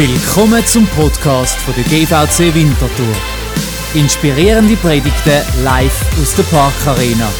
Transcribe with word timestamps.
Willkommen 0.00 0.64
zum 0.64 0.86
Podcast 0.86 1.58
von 1.58 1.74
der 1.74 1.84
GVC 1.84 2.54
Winterthur. 2.54 3.14
Inspirierende 3.92 4.74
Predigten 4.76 5.42
live 5.62 6.18
aus 6.18 6.34
der 6.36 6.42
Parkarena. 6.44 7.30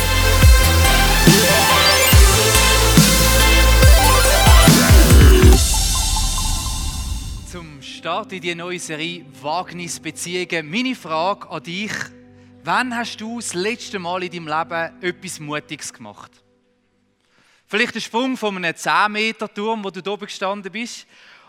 Zum 7.51 7.81
Start 7.81 8.31
in 8.35 8.43
die 8.43 8.55
neue 8.55 8.79
Serie 8.79 9.25
Wagnisbeziehungen. 9.41 10.71
Meine 10.71 10.95
Frage 10.95 11.49
an 11.49 11.63
dich: 11.63 11.93
Wann 12.63 12.95
hast 12.95 13.17
du 13.23 13.41
das 13.41 13.55
letzte 13.55 13.99
Mal 13.99 14.23
in 14.25 14.33
deinem 14.33 14.49
Leben 14.49 15.03
etwas 15.03 15.41
Mutiges 15.41 15.95
gemacht? 15.95 16.31
Vielleicht 17.67 17.95
ein 17.95 18.03
Sprung 18.03 18.37
von 18.37 18.55
einem 18.55 18.77
10 18.77 19.13
Meter 19.13 19.49
Turm, 19.49 19.83
wo 19.83 19.89
du 19.89 20.01
oben 20.13 20.27
gestanden 20.27 20.71
bist, 20.71 21.07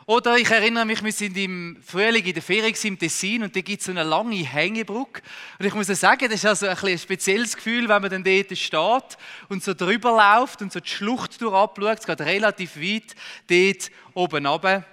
oder 0.08 0.38
ich 0.38 0.50
erinnere 0.50 0.86
mich, 0.86 1.04
wir 1.04 1.12
sind 1.12 1.38
im 1.38 1.78
Frühling 1.86 2.26
in 2.26 2.34
der 2.34 2.42
Ferien 2.42 2.76
im 2.84 2.98
Tessin 2.98 3.44
und 3.44 3.56
da 3.56 3.62
gibt 3.62 3.82
es 3.82 3.86
so 3.86 3.92
eine 3.92 4.04
lange 4.04 4.36
Hängebrücke. 4.36 5.22
Und 5.60 5.66
ich 5.66 5.74
muss 5.74 5.88
sagen, 5.88 6.26
das 6.26 6.44
ist 6.44 6.46
also 6.46 6.68
ein, 6.68 6.78
ein 6.78 6.98
spezielles 6.98 7.56
Gefühl, 7.56 7.88
wenn 7.88 8.02
man 8.02 8.10
dann 8.10 8.24
dort 8.24 8.58
steht 8.58 9.18
und 9.50 9.64
so 9.64 9.74
drüber 9.74 10.12
läuft 10.12 10.62
und 10.62 10.74
so 10.74 10.80
die 10.80 10.90
Schlucht 10.90 11.40
durch 11.42 11.54
abschaut. 11.54 12.00
Es 12.00 12.08
geht 12.08 12.22
relativ 12.22 12.78
weit 12.78 13.16
dort 13.48 13.92
oben 14.16 14.46
runter. 14.46 14.84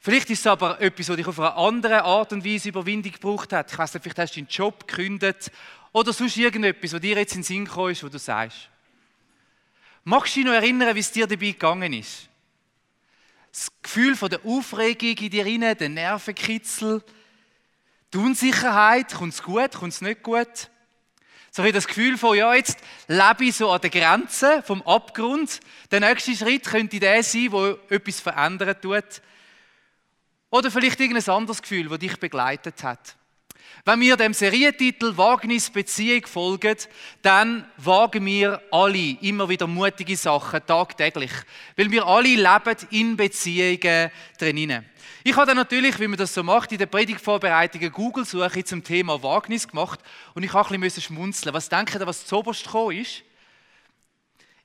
Vielleicht 0.00 0.30
ist 0.30 0.40
es 0.40 0.46
aber 0.46 0.80
etwas, 0.80 1.08
was 1.08 1.16
dich 1.16 1.26
auf 1.26 1.38
eine 1.40 1.54
andere 1.54 2.02
Art 2.02 2.32
und 2.32 2.44
Weise 2.44 2.68
Überwindung 2.68 3.12
gebraucht 3.12 3.52
hat. 3.52 3.70
Ich 3.70 3.78
weiß 3.78 3.94
nicht, 3.94 4.02
vielleicht 4.02 4.18
hast 4.18 4.36
du 4.36 4.40
deinen 4.40 4.48
Job 4.48 4.86
gekündigt 4.86 5.50
oder 5.92 6.12
sonst 6.12 6.36
irgendetwas, 6.36 6.92
was 6.92 7.00
dir 7.00 7.16
jetzt 7.16 7.32
in 7.32 7.40
den 7.40 7.44
Sinn 7.44 7.64
gekommen 7.64 7.92
ist, 7.92 8.04
wo 8.04 8.08
du 8.08 8.18
sagst. 8.18 8.68
Magst 10.04 10.36
du 10.36 10.40
dich 10.40 10.46
noch 10.46 10.54
erinnern, 10.54 10.94
wie 10.94 11.00
es 11.00 11.10
dir 11.10 11.26
dabei 11.26 11.46
gegangen 11.46 11.92
ist? 11.92 12.28
Gefühl 13.96 14.14
von 14.14 14.28
der 14.28 14.44
Aufregung 14.44 15.16
in 15.16 15.30
dir 15.30 15.46
rein, 15.46 15.74
der 15.78 15.88
Nervenkitzel, 15.88 17.02
die 18.12 18.18
Unsicherheit, 18.18 19.14
kommt 19.14 19.32
es 19.32 19.42
gut, 19.42 19.72
kommt 19.72 19.94
es 19.94 20.02
nicht 20.02 20.22
gut? 20.22 20.68
So 21.50 21.64
ich 21.64 21.72
das 21.72 21.86
Gefühl 21.86 22.18
von, 22.18 22.36
ja, 22.36 22.52
jetzt 22.52 22.76
lebe 23.08 23.46
ich 23.46 23.56
so 23.56 23.70
an 23.70 23.80
der 23.80 23.88
Grenze 23.88 24.62
vom 24.64 24.82
Abgrund. 24.82 25.60
Der 25.90 26.00
nächste 26.00 26.36
Schritt 26.36 26.64
könnte 26.64 27.00
der 27.00 27.22
sein, 27.22 27.50
wo 27.52 27.68
etwas 27.88 28.20
verändern 28.20 28.76
tut. 28.82 29.22
Oder 30.50 30.70
vielleicht 30.70 31.00
irgendein 31.00 31.34
anderes 31.34 31.62
Gefühl, 31.62 31.88
das 31.88 31.98
dich 31.98 32.18
begleitet 32.18 32.82
hat. 32.82 33.16
Wenn 33.84 34.00
wir 34.00 34.16
dem 34.16 34.34
Serientitel 34.34 35.16
Wagnis 35.16 35.70
Beziehung 35.70 36.26
folgen, 36.26 36.76
dann 37.22 37.64
wagen 37.76 38.26
wir 38.26 38.60
alle 38.70 39.16
immer 39.20 39.48
wieder 39.48 39.66
mutige 39.66 40.16
Sachen, 40.16 40.64
tagtäglich. 40.66 41.30
Weil 41.76 41.90
wir 41.90 42.06
alle 42.06 42.28
leben 42.28 42.76
in 42.90 43.16
Beziehungen 43.16 44.10
drinnen. 44.38 44.84
Ich 45.22 45.36
habe 45.36 45.46
dann 45.46 45.56
natürlich, 45.56 45.98
wie 45.98 46.06
man 46.06 46.18
das 46.18 46.34
so 46.34 46.42
macht, 46.42 46.72
in 46.72 46.78
der 46.78 46.86
Predigtvorbereitung 46.86 47.80
eine 47.80 47.90
Google-Suche 47.90 48.64
zum 48.64 48.82
Thema 48.84 49.22
Wagnis 49.22 49.66
gemacht 49.66 50.00
und 50.34 50.42
ich 50.42 50.52
habe 50.52 50.72
ein 50.72 50.80
bisschen 50.80 51.02
schmunzeln. 51.02 51.54
Was 51.54 51.68
denkt 51.68 51.94
ihr, 51.94 52.06
was 52.06 52.26
zuoberst 52.26 52.64
gekommen 52.64 52.98
ist? 52.98 53.22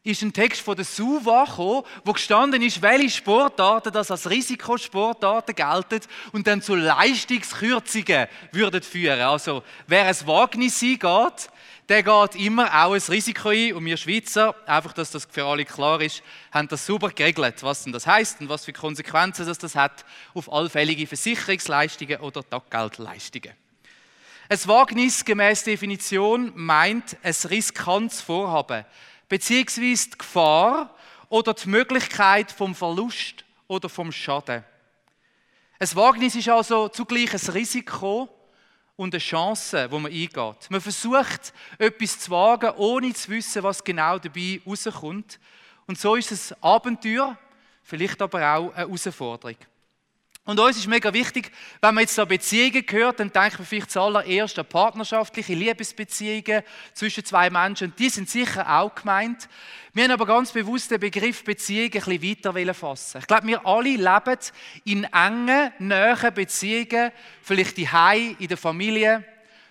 Ist 0.04 0.24
ein 0.24 0.34
Text 0.34 0.62
von 0.62 0.76
der 0.76 0.86
SUVA 0.86 1.46
gekommen, 1.46 1.84
wo 2.04 2.14
gestanden 2.14 2.62
ist, 2.64 2.82
welche 2.82 3.10
Sportarten 3.10 3.94
das 3.94 4.10
als 4.10 4.30
Risikosportarten 4.30 5.54
gelten 5.54 6.02
und 6.32 6.48
dann 6.48 6.62
zu 6.64 6.74
Leistungskürzungen 6.74 8.28
würden 8.52 8.82
führen. 8.82 9.22
Also, 9.22 9.64
wer 9.86 10.08
ein 10.08 10.28
Wagnis 10.28 10.82
eingeht, 10.82 11.50
der 11.88 12.02
geht 12.02 12.36
immer 12.36 12.66
auch 12.84 12.94
ein 12.94 13.02
Risiko 13.10 13.50
ein. 13.50 13.74
Und 13.74 13.86
wir 13.86 13.98
Schweizer, 13.98 14.56
einfach, 14.66 14.94
dass 14.94 15.12
das 15.12 15.28
für 15.30 15.46
alle 15.46 15.66
klar 15.66 16.02
ist, 16.02 16.24
haben 16.52 16.68
das 16.68 16.86
super 16.86 17.10
geregelt, 17.10 17.62
was 17.62 17.84
denn 17.84 17.94
das 17.94 18.08
heißt 18.08 18.42
und 18.42 18.50
was 18.50 18.66
für 18.66 18.74
Konsequenzen 18.74 19.46
das, 19.46 19.60
das 19.60 19.76
hat 19.76 20.04
auf 20.34 20.52
allfällige 20.52 21.06
Versicherungsleistungen 21.06 22.22
oder 22.22 22.48
Taggeldleistungen. 22.50 23.54
Ein 24.50 24.68
Wagnis 24.68 25.24
gemäß 25.24 25.64
Definition 25.64 26.52
meint 26.56 27.16
ein 27.22 27.36
riskantes 27.50 28.20
Vorhaben 28.20 28.84
beziehungsweise 29.32 30.10
die 30.10 30.18
Gefahr 30.18 30.94
oder 31.30 31.54
die 31.54 31.70
Möglichkeit 31.70 32.52
vom 32.52 32.76
Verlust 32.76 33.46
oder 33.70 33.88
vom 33.88 34.12
Schaden. 34.12 34.62
Ein 35.80 35.96
Wagnis 35.96 36.36
ist 36.36 36.50
also 36.50 36.90
zugleich 36.90 37.34
ein 37.34 37.54
Risiko 37.54 38.28
und 38.98 39.14
eine 39.14 39.22
Chance, 39.22 39.90
wo 39.90 40.00
man 40.00 40.12
eingeht. 40.12 40.70
Man 40.70 40.82
versucht, 40.82 41.54
etwas 41.78 42.20
zu 42.20 42.32
wagen, 42.32 42.72
ohne 42.76 43.14
zu 43.14 43.32
wissen, 43.32 43.64
was 43.64 43.82
genau 43.82 44.20
dabei 44.20 44.60
rauskommt. 44.68 45.40
Und 45.88 45.98
so 45.98 46.16
ist 46.16 46.34
es 46.34 46.52
ein 46.52 46.64
Abenteuer, 46.64 47.38
vielleicht 47.84 48.22
aber 48.22 48.40
auch 48.40 48.74
eine 48.74 48.86
Herausforderung. 48.86 49.56
Und 50.44 50.60
uns 50.60 50.76
ist 50.76 50.88
mega 50.88 51.14
wichtig, 51.14 51.52
wenn 51.82 51.94
man 51.94 52.02
jetzt 52.02 52.16
so 52.16 52.26
Beziehungen 52.26 52.84
hört, 52.90 53.20
dann 53.20 53.32
denkt 53.32 53.60
man 53.60 53.68
vielleicht 53.68 53.92
zuallererst 53.92 54.58
an 54.58 54.66
partnerschaftliche 54.66 55.54
Liebesbeziehungen 55.54 56.64
zwischen 56.94 57.24
zwei 57.24 57.52
Menschen. 57.52 57.92
Und 57.92 58.00
die 58.00 58.10
sind 58.10 58.28
sicher 58.28 58.68
auch 58.68 58.96
gemeint. 58.96 59.48
Wir 59.94 60.06
haben 60.06 60.12
aber 60.12 60.26
ganz 60.26 60.52
bewusst 60.52 60.90
den 60.90 61.00
Begriff 61.00 61.44
Beziehung 61.44 61.92
ein 61.94 62.20
bisschen 62.20 62.56
weiter 62.56 62.74
fassen. 62.74 63.20
Ich 63.20 63.28
glaube, 63.28 63.46
wir 63.46 63.66
alle 63.68 63.90
leben 63.90 64.40
in 64.84 65.04
engen, 65.04 65.72
nahen 65.78 66.34
Beziehungen, 66.34 67.12
vielleicht 67.44 67.78
die 67.78 67.90
Hai 67.90 68.36
in 68.40 68.48
der 68.48 68.58
Familie, 68.58 69.24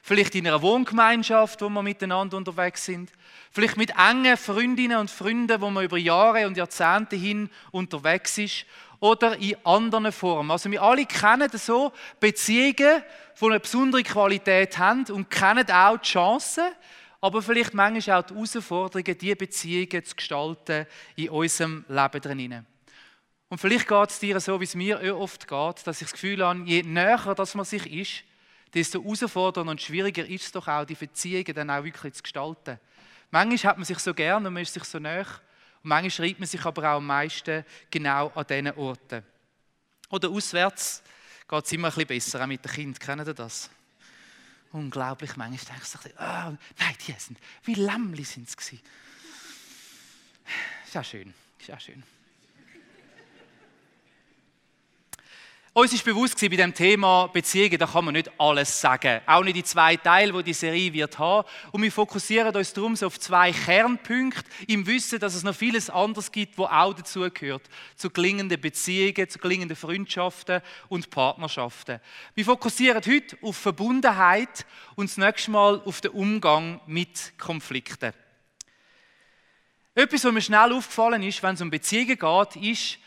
vielleicht 0.02 0.36
in 0.36 0.46
einer 0.46 0.62
Wohngemeinschaft, 0.62 1.62
wo 1.62 1.68
wir 1.68 1.82
miteinander 1.82 2.36
unterwegs 2.36 2.84
sind, 2.84 3.10
vielleicht 3.50 3.76
mit 3.76 3.90
engen 3.98 4.36
Freundinnen 4.36 4.98
und 4.98 5.10
Freunden, 5.10 5.60
wo 5.60 5.68
man 5.68 5.84
über 5.84 5.98
Jahre 5.98 6.46
und 6.46 6.56
Jahrzehnte 6.56 7.16
hin 7.16 7.50
unterwegs 7.72 8.38
ist 8.38 8.66
oder 9.00 9.36
in 9.38 9.56
anderen 9.64 10.12
Formen. 10.12 10.50
Also 10.50 10.70
wir 10.70 10.82
alle 10.82 11.06
kennen 11.06 11.50
so 11.54 11.92
Beziehungen, 12.20 13.02
die 13.40 13.44
eine 13.44 13.60
besondere 13.60 14.02
Qualität 14.02 14.78
haben 14.78 15.04
und 15.06 15.30
kennen 15.30 15.70
auch 15.70 15.96
die 15.96 16.08
Chancen, 16.08 16.64
aber 17.22 17.42
vielleicht 17.42 17.74
manchmal 17.74 18.20
auch 18.20 18.26
die 18.26 18.34
Herausforderungen, 18.34 19.18
diese 19.18 19.36
Beziehungen 19.36 20.04
zu 20.04 20.14
gestalten 20.14 20.86
in 21.16 21.30
unserem 21.30 21.84
Leben 21.88 22.20
drinnen. 22.20 22.66
Und 23.48 23.58
vielleicht 23.58 23.88
geht 23.88 24.10
es 24.10 24.18
dir 24.20 24.38
so, 24.38 24.60
wie 24.60 24.64
es 24.64 24.74
mir 24.74 25.16
oft 25.18 25.48
geht, 25.48 25.86
dass 25.86 26.00
ich 26.00 26.06
das 26.06 26.12
Gefühl 26.12 26.46
habe, 26.46 26.62
je 26.64 26.82
näher 26.82 27.34
dass 27.34 27.54
man 27.54 27.64
sich 27.64 27.92
ist, 27.92 28.24
desto 28.72 29.02
herausfordernder 29.02 29.72
und 29.72 29.82
schwieriger 29.82 30.24
ist 30.24 30.44
es 30.44 30.52
doch 30.52 30.68
auch, 30.68 30.84
die 30.84 30.94
Beziehungen 30.94 31.54
dann 31.54 31.70
auch 31.70 31.82
wirklich 31.82 32.14
zu 32.14 32.22
gestalten. 32.22 32.78
Manchmal 33.30 33.70
hat 33.70 33.78
man 33.78 33.84
sich 33.84 33.98
so 33.98 34.14
gern 34.14 34.46
und 34.46 34.52
man 34.52 34.62
ist 34.62 34.74
sich 34.74 34.84
so 34.84 34.98
näher 34.98 35.26
und 35.82 35.88
manchmal 35.88 36.10
schreibt 36.10 36.40
man 36.40 36.48
sich 36.48 36.64
aber 36.64 36.82
auch 36.92 36.96
am 36.96 37.06
meisten 37.06 37.64
genau 37.90 38.28
an 38.34 38.46
diesen 38.46 38.72
Orten. 38.72 39.22
Oder 40.10 40.28
auswärts 40.28 41.02
geht 41.48 41.64
es 41.64 41.72
immer 41.72 41.88
ein 41.88 41.94
bisschen 41.94 42.08
besser, 42.08 42.42
auch 42.42 42.46
mit 42.46 42.64
den 42.64 42.72
Kindern. 42.72 42.98
Kennen 42.98 43.24
Sie 43.24 43.34
das? 43.34 43.70
Unglaublich, 44.72 45.36
manchmal 45.36 45.78
denke 45.78 46.08
ich, 46.08 46.14
oh, 46.16 46.56
nein, 46.78 46.94
die 47.06 47.12
sind, 47.12 47.38
wie 47.64 47.74
Lämmli 47.74 48.24
sind 48.24 48.54
gewesen. 48.56 48.80
Ist 50.86 50.96
auch 50.96 51.04
schön, 51.04 51.34
ist 51.58 51.70
auch 51.72 51.80
schön. 51.80 52.02
Uns 55.80 55.94
ist 55.94 56.04
bewusst 56.04 56.38
bei 56.38 56.48
dem 56.48 56.74
Thema 56.74 57.28
Beziehungen, 57.28 57.78
da 57.78 57.86
kann 57.86 58.04
man 58.04 58.12
nicht 58.12 58.30
alles 58.38 58.82
sagen. 58.82 59.22
Auch 59.24 59.42
nicht 59.42 59.56
die 59.56 59.64
zwei 59.64 59.96
Teile, 59.96 60.30
die 60.34 60.42
die 60.42 60.52
Serie 60.52 60.92
wird 60.92 61.18
haben. 61.18 61.48
Und 61.72 61.80
wir 61.80 61.90
fokussieren 61.90 62.54
uns 62.54 62.74
darum 62.74 62.94
auf 63.02 63.18
zwei 63.18 63.50
Kernpunkte, 63.50 64.44
im 64.66 64.86
Wissen, 64.86 65.18
dass 65.18 65.34
es 65.34 65.42
noch 65.42 65.54
vieles 65.54 65.88
anderes 65.88 66.30
gibt, 66.30 66.58
wo 66.58 66.64
auch 66.66 66.92
dazugehört. 66.92 67.62
Zu 67.96 68.10
gelingenden 68.10 68.60
Beziehungen, 68.60 69.30
zu 69.30 69.38
gelingenden 69.38 69.74
Freundschaften 69.74 70.60
und 70.90 71.08
Partnerschaften. 71.08 72.00
Wir 72.34 72.44
fokussieren 72.44 73.00
heute 73.02 73.38
auf 73.40 73.56
Verbundenheit 73.56 74.66
und 74.96 75.08
das 75.08 75.16
nächste 75.16 75.50
Mal 75.50 75.80
auf 75.82 76.02
den 76.02 76.10
Umgang 76.10 76.82
mit 76.86 77.32
Konflikten. 77.38 78.12
Etwas, 79.94 80.24
was 80.24 80.32
mir 80.32 80.42
schnell 80.42 80.74
aufgefallen 80.74 81.22
ist, 81.22 81.42
wenn 81.42 81.54
es 81.54 81.62
um 81.62 81.70
Beziehungen 81.70 82.18
geht, 82.18 82.56
ist, 82.56 82.98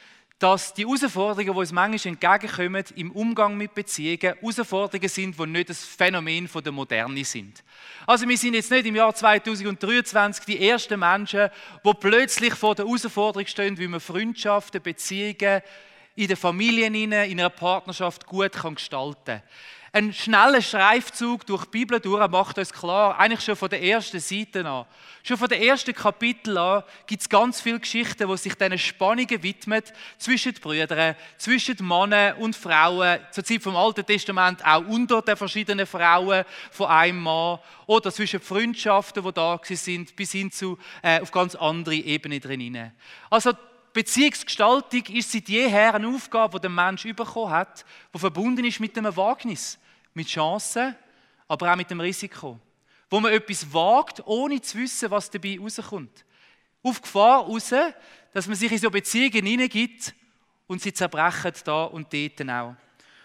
dass 0.44 0.74
die 0.74 0.86
Herausforderungen, 0.86 1.54
die 1.54 1.58
uns 1.58 1.72
manchmal 1.72 2.12
entgegenkommen 2.12 2.84
im 2.98 3.12
Umgang 3.14 3.56
mit 3.56 3.74
Beziehungen, 3.74 4.36
Herausforderungen 4.42 5.08
sind, 5.08 5.40
die 5.40 5.46
nicht 5.46 5.70
das 5.70 5.86
Phänomen 5.86 6.50
der 6.54 6.72
Moderne 6.74 7.24
sind. 7.24 7.64
Also 8.06 8.28
wir 8.28 8.38
sind 8.38 8.54
jetzt 8.54 8.70
nicht 8.70 8.86
im 8.86 8.98
Jahr 8.98 9.16
2023 9.16 10.44
die 10.44 10.68
ersten 10.68 11.00
Menschen, 11.00 11.50
die 11.86 11.92
plötzlich 11.98 12.56
vor 12.56 12.76
der 12.76 12.84
Herausforderung 12.84 13.48
stehen, 13.48 13.78
wie 13.78 13.88
man 13.88 14.02
Freundschaften, 14.02 14.82
Beziehungen 14.82 15.62
in 16.14 16.28
den 16.28 16.36
Familien, 16.36 16.94
in 16.94 17.14
einer 17.14 17.50
Partnerschaft 17.50 18.26
gut 18.26 18.52
gestalten 18.52 19.24
kann. 19.26 19.42
Ein 19.96 20.12
schneller 20.12 20.60
Streifzug 20.60 21.46
durch 21.46 21.66
die 21.66 21.70
Bibel 21.70 22.00
durch 22.00 22.28
macht 22.28 22.58
uns 22.58 22.74
klar, 22.74 23.16
eigentlich 23.20 23.42
schon 23.42 23.56
von 23.56 23.70
der 23.70 23.84
ersten 23.84 24.20
Seite 24.20 24.66
an. 24.66 24.88
Schon 25.22 25.38
von 25.38 25.48
den 25.48 25.62
ersten 25.62 25.94
Kapiteln 25.94 26.58
an 26.58 26.84
gibt 27.06 27.22
es 27.22 27.30
ganz 27.30 27.62
viele 27.62 27.80
Geschichten, 27.80 28.28
die 28.28 28.38
sich 28.38 28.56
diesen 28.56 28.80
Spannungen 28.80 29.44
widmen 29.44 29.84
zwischen 30.18 30.52
den 30.52 30.62
Brüdern, 30.62 31.16
zwischen 31.38 31.78
Männern 31.88 32.38
und 32.38 32.56
Frauen, 32.56 33.20
zur 33.30 33.44
Zeit 33.44 33.62
vom 33.62 33.76
Alten 33.76 34.04
Testament 34.04 34.66
auch 34.66 34.84
unter 34.88 35.22
den 35.22 35.38
verschiedenen 35.38 35.86
Frauen 35.86 36.44
von 36.72 36.88
einem 36.88 37.22
Mann 37.22 37.60
oder 37.86 38.12
zwischen 38.12 38.40
Freundschaften, 38.40 39.24
die 39.24 39.32
da 39.32 39.60
sind, 39.64 40.16
bis 40.16 40.32
hin 40.32 40.52
zu 40.52 40.76
äh, 41.04 41.22
auf 41.22 41.30
ganz 41.30 41.54
andere 41.54 41.94
Ebenen 41.94 42.42
drin. 42.42 42.92
Also 43.30 43.52
Beziehungsgestaltung 43.94 45.04
ist 45.14 45.32
seit 45.32 45.48
jeher 45.48 45.94
eine 45.94 46.08
Aufgabe, 46.08 46.58
die 46.58 46.62
der 46.62 46.72
Mensch 46.72 47.04
bekommen 47.04 47.52
hat, 47.52 47.86
die 48.12 48.18
verbunden 48.18 48.66
ist 48.66 48.80
mit 48.80 48.98
einem 48.98 49.16
Wagnis, 49.16 49.78
mit 50.14 50.28
Chancen, 50.28 50.96
aber 51.48 51.72
auch 51.72 51.76
mit 51.76 51.90
dem 51.90 52.00
Risiko. 52.00 52.60
Wo 53.10 53.20
man 53.20 53.32
etwas 53.32 53.72
wagt, 53.74 54.26
ohne 54.26 54.62
zu 54.62 54.78
wissen, 54.78 55.12
was 55.12 55.30
dabei 55.30 55.58
rauskommt. 55.60 56.26
Auf 56.82 57.02
Gefahr 57.02 57.44
raus, 57.44 57.74
dass 58.34 58.48
man 58.48 58.56
sich 58.56 58.72
in 58.72 58.78
so 58.78 58.90
Beziehungen 58.90 59.46
hineingibt 59.46 60.14
und 60.68 60.82
sie 60.82 60.94
zerbrechen 60.94 61.54
da 61.64 61.86
und 61.86 62.12
dort 62.12 62.50
auch. 62.50 62.76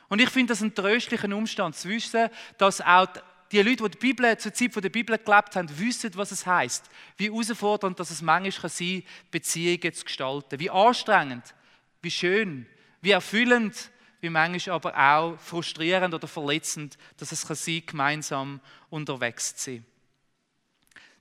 Und 0.08 0.20
ich 0.20 0.30
finde 0.30 0.52
das 0.52 0.62
einen 0.62 0.74
tröstlichen 0.74 1.32
Umstand 1.32 1.76
zu 1.76 1.88
wissen, 1.88 2.28
dass 2.56 2.80
auch 2.80 3.08
die 3.50 3.62
Leute, 3.62 3.84
die 3.84 3.90
die 3.90 3.98
Bibel 3.98 4.36
zur 4.38 4.52
Zeit 4.52 4.76
der 4.76 4.88
Bibel 4.88 5.16
gelebt 5.18 5.56
haben, 5.56 5.78
wissen, 5.78 6.10
was 6.14 6.32
es 6.32 6.46
heißt, 6.46 6.84
wie 7.16 7.30
herausfordernd 7.30 7.98
dass 7.98 8.10
es 8.10 8.22
manchmal 8.22 8.70
sein 8.70 9.02
kann, 9.02 9.30
Beziehungen 9.30 9.92
zu 9.92 10.04
gestalten, 10.04 10.60
wie 10.60 10.70
anstrengend, 10.70 11.54
wie 12.02 12.10
schön, 12.10 12.66
wie 13.00 13.10
erfüllend, 13.10 13.90
wie 14.20 14.30
manchmal 14.30 14.76
aber 14.76 14.96
auch 14.96 15.38
frustrierend 15.38 16.14
oder 16.14 16.26
verletzend, 16.26 16.98
dass 17.16 17.32
es 17.32 17.46
kann 17.46 17.82
gemeinsam 17.86 18.60
unterwegs 18.90 19.54
zu 19.56 19.72
sein. 19.72 19.86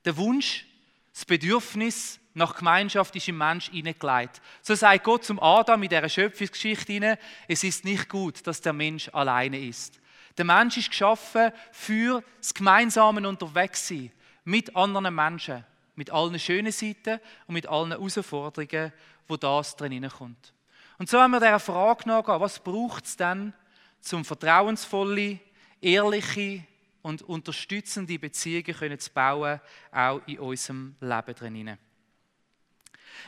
Der 0.05 0.17
Wunsch, 0.17 0.65
das 1.13 1.25
Bedürfnis 1.25 2.19
nach 2.33 2.55
Gemeinschaft 2.55 3.15
ist 3.15 3.27
im 3.27 3.37
Mensch 3.37 3.69
hineingelegt. 3.71 4.41
So 4.61 4.75
sagt 4.75 5.03
Gott 5.03 5.25
zum 5.25 5.39
Adam 5.39 5.81
in 5.81 5.89
dieser 5.89 6.07
Schöpfungsgeschichte 6.07 6.93
hinein, 6.93 7.17
es 7.47 7.63
ist 7.63 7.83
nicht 7.83 8.07
gut, 8.07 8.45
dass 8.45 8.61
der 8.61 8.73
Mensch 8.73 9.09
alleine 9.11 9.59
ist. 9.59 9.99
Der 10.37 10.45
Mensch 10.45 10.77
ist 10.77 10.91
geschaffen 10.91 11.51
für 11.71 12.23
das 12.37 12.53
gemeinsame 12.53 13.27
Unterwegssein 13.27 14.11
mit 14.43 14.75
anderen 14.75 15.13
Menschen, 15.13 15.65
mit 15.95 16.11
allen 16.11 16.39
schönen 16.39 16.71
Seiten 16.71 17.19
und 17.47 17.55
mit 17.55 17.65
allen 17.67 17.89
Herausforderungen, 17.89 18.93
wo 19.27 19.35
das 19.35 19.75
drin 19.75 20.07
kommt. 20.07 20.53
Und 20.97 21.09
so 21.09 21.19
haben 21.19 21.31
wir 21.31 21.39
dieser 21.39 21.59
Frage 21.59 22.07
nachgehen, 22.07 22.39
was 22.39 22.59
braucht 22.59 23.05
es 23.05 23.17
denn, 23.17 23.53
zum 23.99 24.25
vertrauensvolle, 24.25 25.39
ehrliche 25.81 26.63
und 27.01 27.21
unterstützende 27.21 28.17
Beziehungen 28.17 28.99
zu 28.99 29.11
bauen, 29.11 29.59
auch 29.91 30.21
in 30.25 30.39
unserem 30.39 30.95
Leben 30.99 31.35
drin. 31.35 31.77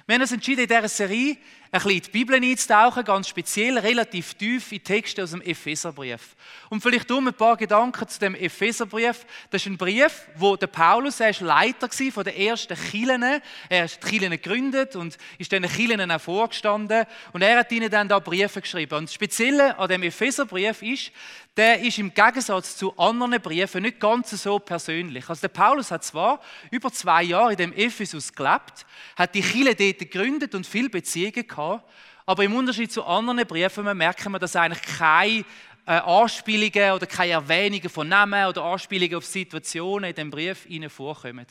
Wir 0.06 0.15
haben 0.15 0.21
uns 0.21 0.31
entschieden, 0.31 0.62
in 0.62 0.68
dieser 0.68 0.88
Serie 0.88 1.38
ein 1.71 1.81
bisschen 1.81 1.91
in 1.91 2.01
die 2.01 2.09
Bibel 2.09 2.36
einzutauchen, 2.36 3.03
ganz 3.03 3.27
speziell, 3.27 3.77
relativ 3.77 4.33
tief 4.33 4.71
in 4.71 4.83
Texte 4.83 5.24
aus 5.24 5.31
dem 5.31 5.41
Epheserbrief. 5.41 6.36
Und 6.69 6.81
vielleicht 6.81 7.12
um 7.12 7.27
ein 7.27 7.33
paar 7.33 7.57
Gedanken 7.57 8.07
zu 8.07 8.19
dem 8.19 8.33
Epheserbrief. 8.33 9.25
Das 9.51 9.62
ist 9.62 9.68
ein 9.68 9.77
Brief, 9.77 10.27
wo 10.36 10.56
der 10.56 10.68
Paulus, 10.68 11.19
er 11.19 11.30
ist 11.30 11.41
Leiter 11.41 11.88
von 12.12 12.24
der 12.24 12.38
ersten 12.38 12.75
Kirchen. 12.75 13.24
Er 13.69 13.83
hat 13.83 14.03
die 14.03 14.07
Kirchen 14.09 14.31
gegründet 14.31 14.95
und 14.95 15.18
ist 15.38 15.51
den 15.51 15.63
Kirchen 15.63 16.09
auch 16.09 16.19
vorgestanden. 16.21 17.06
Und 17.33 17.44
er 17.44 17.59
hat 17.59 17.71
ihnen 17.71 17.92
dann 17.92 18.07
da 18.07 18.18
Briefe 18.18 18.62
geschrieben. 18.62 18.95
Und 18.95 19.03
das 19.06 19.13
Spezielle 19.13 19.77
an 19.77 19.89
dem 19.89 20.01
Epheserbrief 20.01 20.81
ist, 20.81 21.12
der 21.57 21.81
ist 21.81 21.97
im 21.97 22.13
Gegensatz 22.13 22.77
zu 22.77 22.97
anderen 22.97 23.41
Briefen 23.41 23.83
nicht 23.83 23.99
ganz 23.99 24.29
so 24.31 24.59
persönlich. 24.59 25.27
Also 25.27 25.41
der 25.41 25.49
Paulus 25.49 25.91
hat 25.91 26.03
zwar 26.03 26.39
über 26.71 26.91
zwei 26.91 27.23
Jahre 27.23 27.51
in 27.51 27.57
dem 27.57 27.73
Ephesus 27.73 28.33
gelebt, 28.33 28.85
hat 29.15 29.35
die 29.35 29.41
Kirche 29.41 29.75
dort 29.75 29.99
gegründet 29.99 30.55
und 30.55 30.65
viele 30.65 30.89
Beziehungen 30.89 31.47
gehabt, 31.47 31.83
aber 32.25 32.43
im 32.43 32.55
Unterschied 32.55 32.91
zu 32.91 33.03
anderen 33.03 33.45
Briefen 33.45 33.85
merken 33.97 34.31
wir, 34.31 34.39
dass 34.39 34.55
eigentlich 34.55 34.83
keine 34.83 35.43
äh, 35.85 35.93
Anspielungen 35.93 36.91
oder 36.91 37.07
keine 37.07 37.31
Erwähnungen 37.31 37.89
von 37.89 38.07
Namen 38.07 38.45
oder 38.45 38.63
Anspielungen 38.63 39.15
auf 39.15 39.25
Situationen 39.25 40.11
in 40.11 40.15
dem 40.15 40.29
Brief 40.29 40.67
vorkommen. 40.87 41.47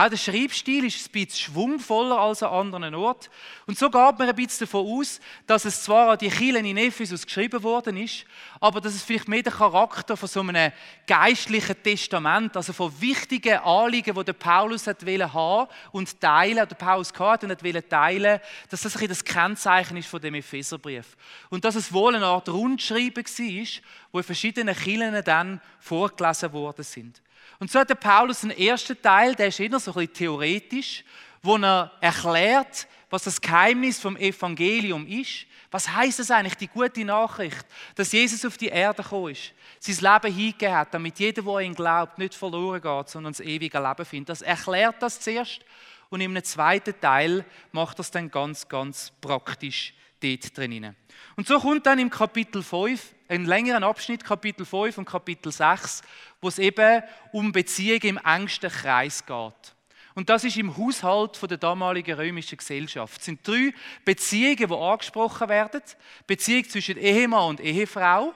Auch 0.00 0.08
der 0.08 0.16
Schreibstil 0.16 0.86
ist 0.86 1.06
ein 1.06 1.12
bisschen 1.12 1.52
schwungvoller 1.52 2.18
als 2.18 2.42
an 2.42 2.72
anderen 2.72 2.94
Orten. 2.94 3.28
Und 3.66 3.78
so 3.78 3.90
geht 3.90 4.18
man 4.18 4.22
ein 4.30 4.34
bisschen 4.34 4.66
davon 4.66 4.98
aus, 4.98 5.20
dass 5.46 5.66
es 5.66 5.82
zwar 5.82 6.12
an 6.12 6.16
die 6.16 6.30
Kirchen 6.30 6.64
in 6.64 6.78
Ephesus 6.78 7.26
geschrieben 7.26 7.62
worden 7.62 7.98
ist, 7.98 8.24
aber 8.60 8.80
dass 8.80 8.94
es 8.94 9.02
vielleicht 9.02 9.28
mehr 9.28 9.42
der 9.42 9.52
Charakter 9.52 10.16
von 10.16 10.26
so 10.26 10.40
einem 10.40 10.72
geistlichen 11.06 11.82
Testament, 11.82 12.56
also 12.56 12.72
von 12.72 12.98
wichtigen 12.98 13.58
Anliegen, 13.58 14.14
die 14.14 14.24
der 14.24 14.32
Paulus 14.32 14.86
hat 14.86 15.04
haben 15.04 15.68
und 15.92 16.18
teilen, 16.18 16.66
der 16.66 16.76
Paulus 16.76 17.12
hat 17.18 17.44
und 17.44 17.62
wollte 17.62 17.86
teilen, 17.86 18.40
dass 18.70 18.80
das 18.80 18.96
ein 18.96 19.06
das 19.06 19.22
Kennzeichen 19.22 19.98
ist 19.98 20.08
von 20.08 20.22
dem 20.22 20.32
Epheserbrief. 20.32 21.14
Und 21.50 21.62
dass 21.62 21.74
es 21.74 21.92
wohl 21.92 22.16
eine 22.16 22.24
Art 22.24 22.48
Rundschreiben 22.48 23.22
war, 23.22 23.66
wo 24.12 24.18
in 24.18 24.24
verschiedenen 24.24 24.74
Kirchen 24.74 25.22
dann 25.24 25.60
vorgelesen 25.78 26.54
worden 26.54 26.84
sind. 26.84 27.20
Und 27.58 27.70
so 27.70 27.78
hat 27.78 27.90
der 27.90 27.94
Paulus 27.94 28.42
einen 28.42 28.56
ersten 28.56 29.00
Teil, 29.00 29.34
der 29.34 29.48
ist 29.48 29.60
eher 29.60 29.78
so 29.78 29.90
ein 29.92 29.94
bisschen 29.94 30.14
theoretisch, 30.14 31.04
wo 31.42 31.56
er 31.56 31.92
erklärt, 32.00 32.86
was 33.10 33.24
das 33.24 33.40
Geheimnis 33.40 34.00
vom 34.00 34.16
Evangelium 34.16 35.06
ist. 35.06 35.46
Was 35.70 35.88
heißt 35.88 36.18
es 36.20 36.30
eigentlich, 36.30 36.56
die 36.56 36.66
gute 36.66 37.04
Nachricht, 37.04 37.64
dass 37.94 38.10
Jesus 38.10 38.44
auf 38.44 38.56
die 38.56 38.68
Erde 38.68 39.02
gekommen 39.02 39.32
ist, 39.32 39.52
sein 39.78 40.12
Leben 40.12 40.34
hingegeben 40.34 40.74
hat, 40.74 40.92
damit 40.92 41.18
jeder, 41.20 41.42
der 41.42 41.58
ihn 41.60 41.74
glaubt, 41.74 42.18
nicht 42.18 42.34
verloren 42.34 42.80
geht, 42.80 43.08
sondern 43.08 43.32
das 43.32 43.40
ewige 43.40 43.78
Leben 43.78 44.04
findet. 44.04 44.30
Das 44.30 44.42
erklärt 44.42 44.96
das 45.00 45.20
zuerst 45.20 45.60
und 46.08 46.20
einem 46.20 46.42
zweiten 46.42 46.98
Teil 47.00 47.44
macht 47.70 48.00
das 48.00 48.10
dann 48.10 48.30
ganz, 48.30 48.68
ganz 48.68 49.12
praktisch 49.20 49.94
dort 50.20 50.56
drin. 50.56 50.94
Und 51.36 51.46
so 51.46 51.58
kommt 51.58 51.86
dann 51.86 51.98
im 51.98 52.10
Kapitel 52.10 52.62
5, 52.62 53.14
einen 53.28 53.46
längeren 53.46 53.84
Abschnitt, 53.84 54.24
Kapitel 54.24 54.66
5 54.66 54.98
und 54.98 55.04
Kapitel 55.04 55.52
6, 55.52 56.02
wo 56.40 56.48
es 56.48 56.58
eben 56.58 57.02
um 57.32 57.52
Beziehungen 57.52 58.02
im 58.02 58.16
engsten 58.18 58.70
Kreis 58.70 59.24
geht. 59.24 59.74
Und 60.14 60.28
das 60.28 60.44
ist 60.44 60.56
im 60.56 60.76
Haushalt 60.76 61.40
der 61.48 61.56
damaligen 61.56 62.14
römischen 62.14 62.58
Gesellschaft. 62.58 63.20
Es 63.20 63.24
sind 63.26 63.46
drei 63.46 63.72
Beziehungen, 64.04 64.56
die 64.68 64.74
angesprochen 64.74 65.48
werden. 65.48 65.82
Die 65.86 66.24
Beziehung 66.26 66.68
zwischen 66.68 66.98
Ehemann 66.98 67.50
und 67.50 67.60
Ehefrau, 67.60 68.32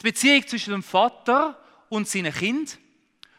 die 0.00 0.04
Beziehung 0.04 0.46
zwischen 0.46 0.72
dem 0.72 0.82
Vater 0.82 1.58
und 1.88 2.08
seinem 2.08 2.32
Kind 2.34 2.78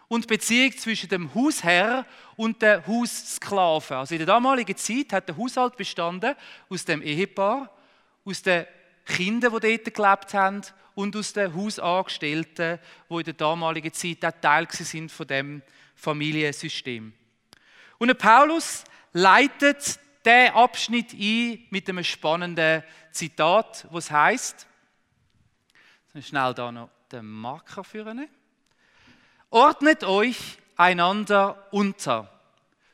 und 0.07 0.23
die 0.23 0.27
Beziehung 0.27 0.77
zwischen 0.77 1.09
dem 1.09 1.33
Hausherr 1.35 2.05
und 2.35 2.61
dem 2.61 2.85
Haussklaven. 2.85 3.97
Also 3.97 4.15
in 4.15 4.19
der 4.19 4.27
damaligen 4.27 4.75
Zeit 4.75 5.13
hat 5.13 5.27
der 5.27 5.37
Haushalt 5.37 5.77
bestanden 5.77 6.35
aus 6.69 6.85
dem 6.85 7.01
Ehepaar, 7.01 7.71
aus 8.25 8.41
den 8.41 8.65
Kindern, 9.05 9.59
die 9.59 9.77
dort 9.77 9.93
gelebt 9.93 10.33
haben 10.33 10.61
und 10.95 11.15
aus 11.15 11.33
den 11.33 11.53
Hausangestellten, 11.53 12.79
die 13.09 13.15
in 13.15 13.23
der 13.23 13.33
damaligen 13.33 13.93
Zeit 13.93 14.23
auch 14.25 14.41
Teil 14.41 14.67
sind 14.71 15.11
von 15.11 15.27
dem 15.27 15.61
Familiensystem. 15.95 17.13
Und 17.97 18.17
Paulus 18.17 18.83
leitet 19.13 19.99
den 20.25 20.51
Abschnitt 20.51 21.13
ein 21.13 21.65
mit 21.69 21.89
einem 21.89 22.03
spannenden 22.03 22.83
Zitat, 23.11 23.87
was 23.91 24.09
heißt: 24.09 24.67
schnell 26.21 26.53
da 26.53 26.71
noch 26.71 26.89
den 27.11 27.25
Marker 27.25 27.83
führen. 27.83 28.27
Ordnet 29.49 30.03
euch 30.03 30.57
einander 30.75 31.67
unter. 31.71 32.29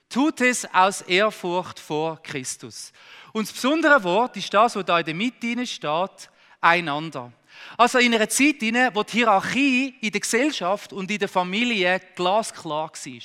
Tut 0.09 0.41
es 0.41 0.65
aus 0.73 1.01
Ehrfurcht 1.01 1.79
vor 1.79 2.21
Christus. 2.23 2.91
Und 3.31 3.47
das 3.47 3.53
besondere 3.53 4.03
Wort 4.03 4.37
ist 4.37 4.53
das, 4.53 4.75
was 4.75 4.85
da 4.85 4.99
in 4.99 5.05
der 5.05 5.13
Mitte 5.13 5.67
steht, 5.67 6.29
einander. 6.61 7.31
Also 7.77 7.99
in 7.99 8.13
einer 8.13 8.29
Zeit, 8.29 8.61
wo 8.93 9.03
die 9.03 9.17
Hierarchie 9.17 9.95
in 10.01 10.11
der 10.11 10.21
Gesellschaft 10.21 10.93
und 10.93 11.11
in 11.11 11.19
der 11.19 11.29
Familie 11.29 12.01
glasklar 12.15 12.89
war. 12.89 13.21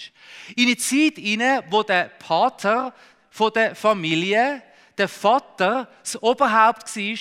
In 0.56 0.66
einer 0.66 0.78
Zeit, 0.78 1.70
wo 1.70 1.82
der 1.82 2.04
Pater 2.18 2.92
von 3.30 3.52
der 3.52 3.75
Familie, 3.75 4.62
der 4.96 5.08
Vater, 5.08 5.88
das 6.02 6.23
Oberhaupt 6.23 6.96
war 6.96 7.18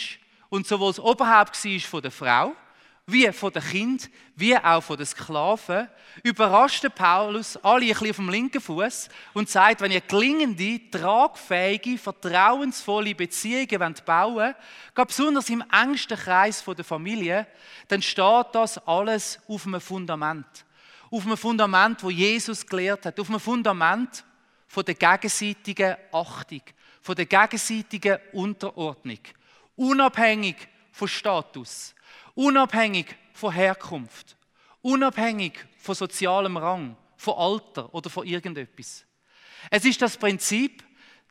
und 0.49 0.67
sowohl 0.67 0.91
das 0.91 0.99
Oberhaupt 0.99 1.65
war 1.65 1.79
von 1.79 2.01
der 2.01 2.11
Frau, 2.11 2.55
wie 3.05 3.29
von 3.33 3.51
den 3.51 3.61
Kind, 3.61 4.09
wie 4.35 4.55
auch 4.55 4.81
von 4.81 4.95
den 4.95 5.05
Sklaven, 5.05 5.89
überraschte 6.23 6.89
Paulus 6.89 7.57
alle 7.57 7.85
ein 7.85 7.89
bisschen 7.89 8.09
auf 8.11 8.15
dem 8.15 8.29
linken 8.29 8.61
Fuß 8.61 9.09
und 9.33 9.49
sagt, 9.49 9.81
wenn 9.81 9.91
ihr 9.91 10.01
gelingende, 10.01 10.79
tragfähige, 10.89 11.97
vertrauensvolle 11.97 13.13
Beziehungen 13.13 13.95
bauen 14.05 14.35
wollt, 14.95 15.07
besonders 15.07 15.49
im 15.49 15.63
engsten 15.69 16.17
Kreis 16.17 16.63
der 16.63 16.85
Familie, 16.85 17.45
dann 17.89 18.01
steht 18.01 18.47
das 18.53 18.77
alles 18.87 19.39
auf 19.49 19.67
einem 19.67 19.81
Fundament. 19.81 20.65
Auf 21.11 21.25
einem 21.25 21.37
Fundament, 21.37 22.01
wo 22.03 22.09
Jesus 22.09 22.65
gelehrt 22.65 23.05
hat, 23.05 23.19
auf 23.19 23.29
einem 23.29 23.39
Fundament 23.39 24.23
von 24.67 24.85
der 24.85 24.95
gegenseitigen 24.95 25.97
Achtung, 26.11 26.61
von 27.01 27.15
der 27.15 27.25
gegenseitigen 27.25 28.17
Unterordnung, 28.31 29.19
unabhängig 29.75 30.55
von 30.93 31.07
Status 31.07 31.93
Unabhängig 32.35 33.15
von 33.33 33.53
Herkunft, 33.53 34.35
unabhängig 34.81 35.53
von 35.77 35.95
sozialem 35.95 36.57
Rang, 36.57 36.97
von 37.15 37.35
Alter 37.35 37.93
oder 37.93 38.09
von 38.09 38.25
irgendetwas. 38.25 39.05
Es 39.69 39.85
ist 39.85 40.01
das 40.01 40.17
Prinzip, 40.17 40.83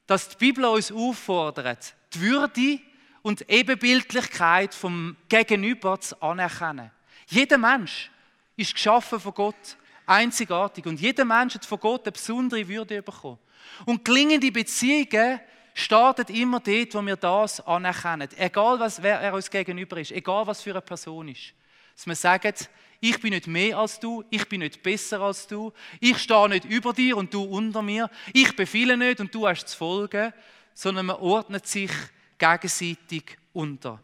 dass 0.06 0.28
die 0.28 0.37
Bibel 0.37 0.64
uns 0.64 0.92
auffordert, 0.92 1.94
die 2.14 2.21
Würde 2.21 2.80
und 3.23 3.40
die 3.40 3.52
Ebenbildlichkeit 3.52 4.75
vom 4.75 5.16
Gegenüber 5.28 6.00
zu 6.00 6.21
anerkennen. 6.23 6.90
Jeder 7.28 7.59
Mensch 7.59 8.11
ist 8.56 8.75
geschaffen 8.75 9.21
von 9.21 9.35
Gott, 9.35 9.76
einzigartig 10.06 10.87
und 10.87 11.00
jeder 11.00 11.25
Mensch 11.25 11.54
hat 11.54 11.64
von 11.64 11.80
Gott 11.80 12.04
eine 12.04 12.12
besondere 12.12 12.66
Würde 12.68 13.02
bekommen. 13.02 13.38
Und 13.87 14.04
gelingende 14.04 14.50
Beziehungen 14.50 15.40
startet 15.75 16.31
immer 16.31 16.61
dort, 16.61 16.95
wo 16.95 17.02
wir 17.02 17.17
das 17.17 17.61
anerkennen. 17.67 18.29
Egal, 18.37 18.79
was, 18.79 19.02
wer 19.02 19.21
er 19.21 19.35
uns 19.35 19.50
gegenüber 19.50 19.97
ist, 19.99 20.12
egal, 20.12 20.47
was 20.47 20.62
für 20.62 20.71
eine 20.71 20.81
Person 20.81 21.29
ist. 21.29 21.52
Dass 21.97 22.07
wir 22.07 22.14
sagen, 22.14 22.55
ich 23.00 23.21
bin 23.21 23.31
nicht 23.31 23.47
mehr 23.47 23.79
als 23.79 23.99
du, 23.99 24.25
ich 24.31 24.49
bin 24.49 24.61
nicht 24.61 24.83
besser 24.83 25.21
als 25.21 25.47
du, 25.47 25.73
ich 25.99 26.19
stehe 26.19 26.49
nicht 26.49 26.64
über 26.64 26.93
dir 26.93 27.17
und 27.17 27.35
du 27.35 27.43
unter 27.43 27.83
mir, 27.83 28.09
ich 28.33 28.55
befehle 28.55 28.97
nicht 28.97 29.21
und 29.21 29.35
du 29.35 29.49
hast 29.49 29.67
zu 29.67 29.76
folgen, 29.76 30.33
sondern 30.75 31.07
man 31.07 31.17
ordnet 31.17 31.67
sich 31.67 31.91
gegenseitig 32.38 33.38
unter. 33.52 33.99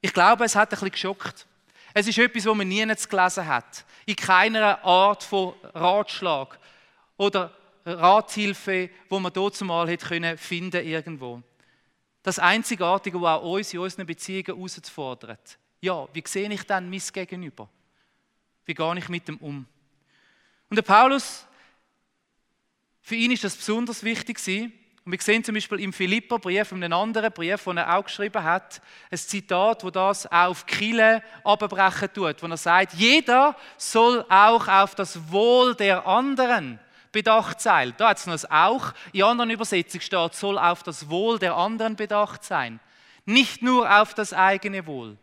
Ich 0.00 0.12
glaube, 0.12 0.44
es 0.44 0.54
hat 0.54 0.68
ein 0.68 0.70
bisschen 0.70 0.90
geschockt. 0.90 1.46
Es 1.94 2.06
ist 2.06 2.18
etwas, 2.18 2.46
was 2.46 2.56
man 2.56 2.68
nie 2.68 2.84
gelesen 2.84 3.46
hat. 3.46 3.84
In 4.04 4.16
keiner 4.16 4.82
Art 4.84 5.22
von 5.22 5.54
Ratschlag 5.74 6.58
oder 7.16 7.54
Rathilfe, 7.84 8.90
wo 9.08 9.18
man 9.18 9.32
dort 9.32 9.60
mal 9.62 9.88
hätte 9.88 10.06
können 10.06 10.38
finden 10.38 10.86
irgendwo. 10.86 11.42
Das 12.22 12.38
Einzigartige, 12.38 13.20
was 13.20 13.40
auch 13.40 13.52
uns 13.52 13.72
in 13.72 13.80
unseren 13.80 14.06
Beziehungen 14.06 14.44
herauszufordert. 14.46 15.58
Ja, 15.80 16.06
wie 16.12 16.22
sehe 16.24 16.52
ich 16.52 16.62
dann 16.62 16.88
mein 16.88 17.02
Gegenüber? 17.12 17.68
Wie 18.64 18.74
gehe 18.74 18.98
ich 18.98 19.08
mit 19.08 19.26
dem 19.26 19.38
um? 19.38 19.66
Und 20.70 20.76
der 20.76 20.82
Paulus, 20.82 21.44
für 23.00 23.16
ihn 23.16 23.32
ist 23.32 23.42
das 23.42 23.56
besonders 23.56 24.04
wichtig 24.04 24.38
gewesen. 24.38 24.72
Und 25.04 25.10
wir 25.10 25.20
sehen 25.20 25.42
zum 25.42 25.56
Beispiel 25.56 25.80
im 25.80 25.92
Philipperbrief, 25.92 26.70
in 26.70 26.84
einem 26.84 26.96
anderen 26.96 27.32
Brief, 27.32 27.64
den 27.64 27.78
er 27.78 27.96
auch 27.96 28.04
geschrieben 28.04 28.44
hat, 28.44 28.80
ein 29.10 29.18
Zitat, 29.18 29.82
wo 29.82 29.90
das 29.90 30.30
auch 30.30 30.50
auf 30.50 30.64
Kille 30.64 31.24
abbrechen 31.42 32.12
tut, 32.14 32.40
wo 32.40 32.46
er 32.46 32.56
sagt, 32.56 32.94
jeder 32.94 33.56
soll 33.76 34.24
auch 34.28 34.68
auf 34.68 34.94
das 34.94 35.32
Wohl 35.32 35.74
der 35.74 36.06
anderen 36.06 36.78
bedacht 37.12 37.60
sein. 37.60 37.94
Da 37.98 38.08
hat 38.08 38.18
es 38.18 38.26
noch 38.26 38.34
das 38.34 38.50
auch. 38.50 38.92
In 39.12 39.22
anderen 39.22 39.50
Übersetzungen 39.50 40.02
steht, 40.02 40.34
soll 40.34 40.58
auf 40.58 40.82
das 40.82 41.08
Wohl 41.08 41.38
der 41.38 41.56
anderen 41.56 41.94
bedacht 41.96 42.42
sein. 42.42 42.80
Nicht 43.24 43.62
nur 43.62 44.00
auf 44.00 44.14
das 44.14 44.32
eigene 44.32 44.86
Wohl. 44.86 45.16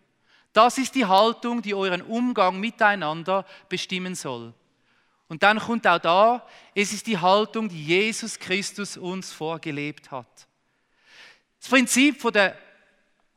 Das 0.54 0.78
ist 0.78 0.96
die 0.96 1.06
Haltung, 1.06 1.62
die 1.62 1.76
euren 1.76 2.02
Umgang 2.02 2.60
miteinander 2.60 3.46
bestimmen 3.68 4.16
soll. 4.16 4.54
Und 5.28 5.44
dann 5.44 5.60
kommt 5.60 5.86
auch 5.86 6.00
da, 6.00 6.48
es 6.74 6.92
ist 6.92 7.06
die 7.06 7.18
Haltung, 7.18 7.70
die 7.70 7.86
Jesus 7.86 8.40
Christus 8.40 8.98
uns 8.98 9.32
vorgelebt 9.32 10.10
hat. 10.10 10.48
Das 11.60 11.70
Prinzip 11.70 12.20
von 12.20 12.34
der 12.34 12.58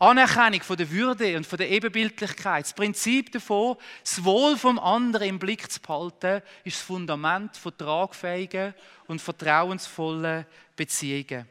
Anerkennung 0.02 0.62
von 0.62 0.76
der 0.76 0.90
Würde 0.90 1.36
und 1.36 1.46
von 1.46 1.58
der 1.58 1.70
Ebenbildlichkeit, 1.70 2.64
das 2.64 2.72
Prinzip 2.72 3.30
davon, 3.30 3.76
das 4.02 4.24
Wohl 4.24 4.56
vom 4.56 4.80
anderen 4.80 5.28
im 5.28 5.38
Blick 5.38 5.70
zu 5.70 5.80
behalten, 5.80 6.42
ist 6.64 6.78
das 6.78 6.82
Fundament 6.82 7.56
von 7.56 7.78
tragfähigen 7.78 8.74
und 9.06 9.22
vertrauensvollen 9.22 10.44
Beziehungen. 10.74 11.46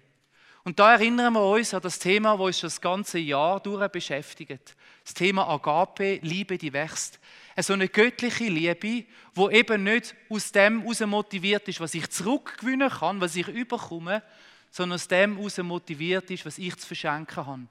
Und 0.66 0.80
da 0.80 0.96
erinnern 0.96 1.32
wir 1.32 1.46
uns 1.46 1.74
an 1.74 1.82
das 1.82 1.98
Thema, 1.98 2.34
das 2.34 2.42
uns 2.42 2.60
das 2.60 2.82
ganze 2.82 3.20
Jahr 3.20 3.62
durch 3.62 3.88
beschäftigt. 3.88 4.76
Das 5.06 5.14
Thema 5.14 5.48
Agape, 5.48 6.20
Liebe, 6.22 6.58
die 6.58 6.74
wächst. 6.74 7.22
So 7.58 7.72
eine 7.72 7.88
göttliche 7.88 8.50
Liebe, 8.50 9.06
wo 9.34 9.50
eben 9.50 9.84
nicht 9.84 10.14
aus 10.30 10.52
dem 10.52 10.82
heraus 10.82 11.00
motiviert 11.00 11.70
ist, 11.70 11.80
was 11.80 11.94
ich 11.94 12.10
zurückgewinnen 12.10 12.90
kann, 12.90 13.22
was 13.22 13.38
ich 13.38 13.48
überkomme, 13.48 14.22
sondern 14.72 14.96
aus 14.96 15.08
dem 15.08 15.38
heraus 15.38 15.58
motiviert 15.60 16.30
ist, 16.32 16.46
was 16.46 16.58
ich 16.58 16.76
zu 16.76 16.88
verschenken 16.88 17.46
habe. 17.46 17.68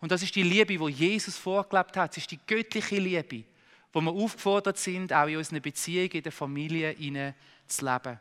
Und 0.00 0.10
das 0.10 0.22
ist 0.22 0.34
die 0.34 0.42
Liebe, 0.42 0.78
die 0.78 0.92
Jesus 0.92 1.36
vorgelebt 1.36 1.96
hat. 1.96 2.12
Es 2.12 2.18
ist 2.18 2.30
die 2.30 2.40
göttliche 2.46 2.98
Liebe, 2.98 3.44
wo 3.92 4.00
wir 4.00 4.10
aufgefordert 4.10 4.78
sind, 4.78 5.12
auch 5.12 5.26
in 5.26 5.36
unseren 5.36 5.60
Beziehungen, 5.60 6.10
in 6.10 6.22
der 6.22 6.32
Familie 6.32 7.34
zu 7.66 7.84
leben. 7.84 8.18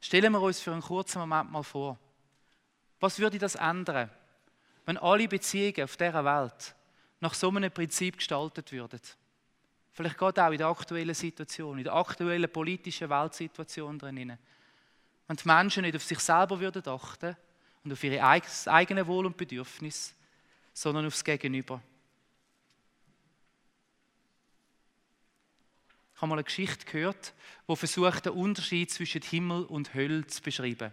Stellen 0.00 0.32
wir 0.32 0.40
uns 0.40 0.60
für 0.60 0.72
einen 0.72 0.82
kurzen 0.82 1.20
Moment 1.20 1.52
mal 1.52 1.62
vor, 1.62 1.98
was 2.98 3.18
würde 3.18 3.38
das 3.38 3.54
ändern, 3.56 4.10
wenn 4.86 4.96
alle 4.96 5.28
Beziehungen 5.28 5.84
auf 5.84 5.96
dieser 5.96 6.24
Welt 6.24 6.74
nach 7.20 7.34
so 7.34 7.48
einem 7.48 7.70
Prinzip 7.70 8.16
gestaltet 8.16 8.72
würden? 8.72 9.00
Vielleicht 9.92 10.16
gerade 10.16 10.44
auch 10.44 10.50
in 10.50 10.58
der 10.58 10.68
aktuellen 10.68 11.14
Situation, 11.14 11.78
in 11.78 11.84
der 11.84 11.94
aktuellen 11.94 12.50
politischen 12.50 13.10
Weltsituation 13.10 13.98
drin. 13.98 14.38
Wenn 15.28 15.36
die 15.36 15.48
Menschen 15.48 15.82
nicht 15.82 15.96
auf 15.96 16.02
sich 16.02 16.18
selber 16.18 16.58
würden 16.58 16.82
achten 16.88 17.36
und 17.84 17.92
auf 17.92 18.04
ihre 18.04 18.22
eigenen 18.22 19.06
Wohl 19.06 19.26
und 19.26 19.36
Bedürfnis, 19.36 20.14
sondern 20.72 21.06
aufs 21.06 21.24
Gegenüber. 21.24 21.82
Ich 26.14 26.22
habe 26.22 26.28
mal 26.28 26.36
eine 26.36 26.44
Geschichte 26.44 26.86
gehört, 26.86 27.34
die 27.68 27.76
versucht, 27.76 28.26
den 28.26 28.32
Unterschied 28.32 28.90
zwischen 28.90 29.22
Himmel 29.22 29.64
und 29.64 29.94
Hölle 29.94 30.26
zu 30.26 30.40
beschreiben. 30.40 30.92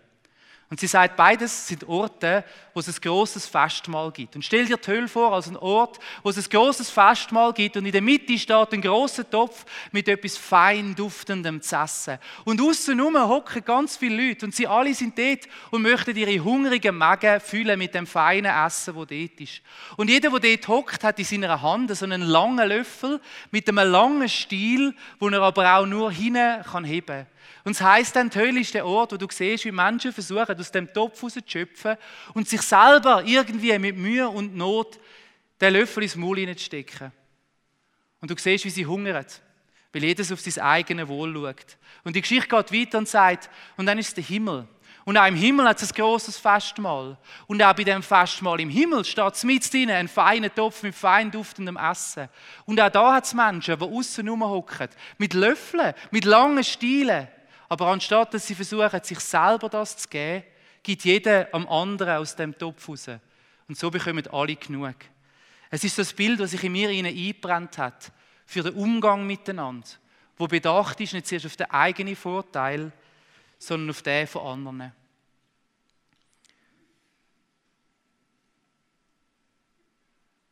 Und 0.72 0.80
sie 0.80 0.86
sagt, 0.86 1.16
beides 1.16 1.68
sind 1.68 1.88
Orte, 1.90 2.44
wo 2.76 2.80
es 2.80 2.88
ein 2.88 3.02
großes 3.02 3.48
Festmahl 3.48 4.12
gibt. 4.12 4.36
Und 4.36 4.46
stell 4.46 4.68
dir 4.68 4.78
die 4.78 4.88
Hölle 4.88 5.08
vor 5.08 5.34
als 5.34 5.48
einen 5.48 5.58
Ort, 5.58 5.98
wo 6.22 6.30
es 6.30 6.38
ein 6.38 6.48
großes 6.48 6.92
Festmahl 6.92 7.54
gibt 7.54 7.76
und 7.76 7.88
in 7.88 7.92
der 7.92 8.04
Mitte 8.04 8.38
steht 8.38 8.72
ein 8.72 8.82
großer 8.82 9.28
Topf 9.28 9.66
mit 9.92 10.08
etwas 10.08 10.38
fein 10.38 10.94
duftendem 10.94 11.60
zu 11.60 11.76
essen. 11.76 12.20
Und 12.46 12.62
außenrum 12.62 13.18
hocken 13.18 13.66
ganz 13.66 13.98
viele 13.98 14.28
Leute 14.28 14.46
und 14.46 14.54
sie 14.54 14.68
alle 14.68 14.94
sind 14.94 15.18
dort 15.18 15.48
und 15.72 15.82
möchten 15.82 16.16
ihre 16.16 16.44
hungrigen 16.44 16.96
Magen 16.96 17.40
füllen 17.40 17.80
mit 17.80 17.96
dem 17.96 18.06
feinen 18.06 18.54
Essen, 18.66 18.94
wo 18.94 19.06
dort 19.06 19.42
ist. 19.42 19.62
Und 19.98 20.08
jeder, 20.08 20.30
der 20.30 20.56
dort 20.56 20.68
hockt, 20.68 21.04
hat 21.04 21.18
in 21.18 21.26
seiner 21.26 21.64
Hand 21.64 21.98
so 21.98 22.06
einen 22.06 22.22
langen 22.22 22.70
Löffel 22.70 23.20
mit 23.50 23.68
einem 23.68 23.92
langen 23.92 24.30
Stiel, 24.30 24.94
wo 25.18 25.30
er 25.30 25.42
aber 25.42 25.78
auch 25.78 25.88
nur 25.88 26.12
hinein 26.12 26.64
kann. 26.64 26.86
Und 27.63 27.72
es 27.72 27.81
heisst 27.81 28.15
dann, 28.15 28.29
die 28.29 28.38
Hölle 28.38 28.60
ist 28.60 28.74
der 28.74 28.86
Ort, 28.86 29.12
wo 29.12 29.17
du 29.17 29.27
siehst, 29.29 29.65
wie 29.65 29.72
Menschen 29.72 30.13
versuchen, 30.13 30.60
aus 30.60 30.72
dem 30.72 30.91
Topf 30.93 31.22
rauszuschöpfen 31.22 31.98
und 32.34 32.48
sich 32.48 32.62
selber 32.62 33.24
irgendwie 33.25 33.77
mit 33.79 33.98
Mühe 33.98 34.27
und 34.29 34.55
Not 34.55 35.00
den 35.60 35.74
Löffel 35.74 36.03
ins 36.03 36.15
Maul 36.15 36.39
hineinzustecken. 36.39 37.12
Und 38.22 38.31
du 38.31 38.36
siehst, 38.38 38.65
wie 38.65 38.69
sie 38.69 38.86
hungern, 38.86 39.25
weil 39.91 40.03
jedes 40.03 40.31
auf 40.31 40.39
sein 40.39 40.63
eigenes 40.63 41.08
Wohl 41.08 41.34
schaut. 41.34 41.77
Und 42.03 42.15
die 42.15 42.22
Geschichte 42.22 42.48
geht 42.48 42.72
weiter 42.72 42.98
und 42.98 43.08
sagt, 43.08 43.50
und 43.77 43.86
dann 43.86 43.98
ist 43.98 44.15
der 44.15 44.24
Himmel. 44.24 44.67
Und 45.06 45.18
auch 45.18 45.27
im 45.27 45.36
Himmel 45.36 45.68
hat 45.68 45.82
es 45.82 45.91
ein 45.91 45.96
grosses 45.96 46.38
Festmahl. 46.38 47.18
Und 47.48 47.63
auch 47.63 47.74
bei 47.74 47.84
dem 47.84 48.03
Festmahl 48.03 48.60
im 48.60 48.70
Himmel 48.70 49.06
steht 49.06 49.34
es 49.34 49.44
mit 49.44 49.72
drin, 49.72 49.89
ein 49.89 50.08
feiner 50.08 50.53
Topf 50.53 50.84
mit 50.84 50.96
fein 50.96 51.32
duftendem 51.32 51.77
Essen. 51.77 52.29
Und 52.65 52.79
auch 52.79 52.89
da 52.89 53.13
hat 53.13 53.25
es 53.25 53.34
Menschen, 53.34 53.79
die 53.79 53.86
außen 53.86 54.27
rumhocken, 54.27 54.89
mit 55.18 55.34
Löffeln, 55.34 55.94
mit 56.12 56.25
langen 56.25 56.63
Stielen 56.63 57.27
aber 57.70 57.88
anstatt 57.88 58.34
dass 58.34 58.48
sie 58.48 58.56
versuchen, 58.56 59.03
sich 59.03 59.20
selber 59.20 59.70
das 59.70 59.96
zu 59.96 60.10
geben, 60.10 60.44
gibt 60.82 61.06
jeder 61.06 61.48
am 61.51 61.68
anderen 61.70 62.18
aus 62.18 62.36
dem 62.36 62.58
Topf 62.58 62.89
raus. 62.89 63.08
Und 63.68 63.77
so 63.77 63.91
bekommen 63.91 64.25
alle 64.32 64.56
genug. 64.56 64.96
Es 65.70 65.84
ist 65.84 66.00
das 66.00 66.12
Bild, 66.12 66.39
das 66.39 66.51
sich 66.51 66.63
in 66.63 66.72
mir 66.72 66.89
eingebrannt 66.89 67.77
hat, 67.77 68.12
für 68.48 68.63
den 68.63 68.74
Umgang 68.74 69.27
miteinander, 69.27 69.88
wo 70.36 70.48
bedacht 70.48 71.00
ist 71.00 71.13
nicht 71.13 71.27
zuerst 71.27 71.46
auf 71.46 71.56
den 71.56 71.70
eigenen 71.70 72.15
Vorteil, 72.15 72.91
sondern 73.60 73.89
auf 73.92 74.01
den 74.01 74.25
von 74.25 74.48
anderen. 74.48 74.94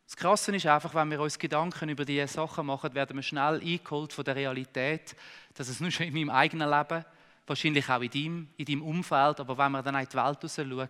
Das 0.06 0.16
Krasse 0.16 0.54
ist 0.54 0.66
einfach, 0.66 0.94
wenn 0.94 1.10
wir 1.10 1.20
uns 1.20 1.38
Gedanken 1.38 1.88
über 1.88 2.04
diese 2.04 2.28
Sachen 2.28 2.66
machen, 2.66 2.94
werden 2.94 3.16
wir 3.16 3.22
schnell 3.22 3.60
eingeholt 3.60 4.12
von 4.12 4.24
der 4.24 4.36
Realität, 4.36 5.16
dass 5.54 5.68
es 5.68 5.80
nur 5.80 5.90
schon 5.90 6.06
in 6.06 6.14
meinem 6.14 6.30
eigenen 6.30 6.68
Leben, 6.70 7.04
wahrscheinlich 7.46 7.88
auch 7.88 8.00
in 8.00 8.10
deinem, 8.10 8.48
in 8.56 8.64
deinem 8.64 8.82
Umfeld, 8.82 9.40
aber 9.40 9.56
wenn 9.56 9.72
man 9.72 9.84
dann 9.84 9.94
in 9.94 10.06
die 10.06 10.14
Welt 10.14 10.44
raus 10.44 10.54
schaut, 10.54 10.68
ein 10.68 10.86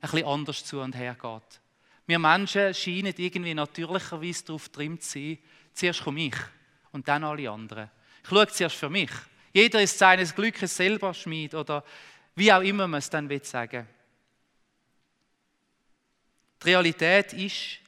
bisschen 0.00 0.26
anders 0.26 0.64
zu 0.64 0.80
und 0.80 0.94
her 0.94 1.14
geht. 1.14 1.60
Wir 2.06 2.18
Menschen 2.18 2.74
scheinen 2.74 3.14
irgendwie 3.16 3.54
natürlicherweise 3.54 4.44
darauf 4.44 4.68
drin 4.68 5.00
zu 5.00 5.18
sein, 5.18 5.38
zuerst 5.72 6.02
komme 6.02 6.26
ich 6.26 6.36
und 6.90 7.06
dann 7.06 7.24
alle 7.24 7.50
anderen. 7.50 7.90
Ich 8.22 8.28
schaue 8.28 8.48
zuerst 8.48 8.76
für 8.76 8.90
mich. 8.90 9.10
Jeder 9.52 9.82
ist 9.82 9.98
seines 9.98 10.34
Glückes 10.34 10.76
selber 10.76 11.12
Schmied 11.12 11.54
oder 11.54 11.84
wie 12.34 12.52
auch 12.52 12.62
immer 12.62 12.88
man 12.88 12.98
es 12.98 13.10
dann 13.10 13.28
will 13.28 13.44
sagen. 13.44 13.86
Die 16.62 16.66
Realität 16.68 17.32
ist, 17.32 17.78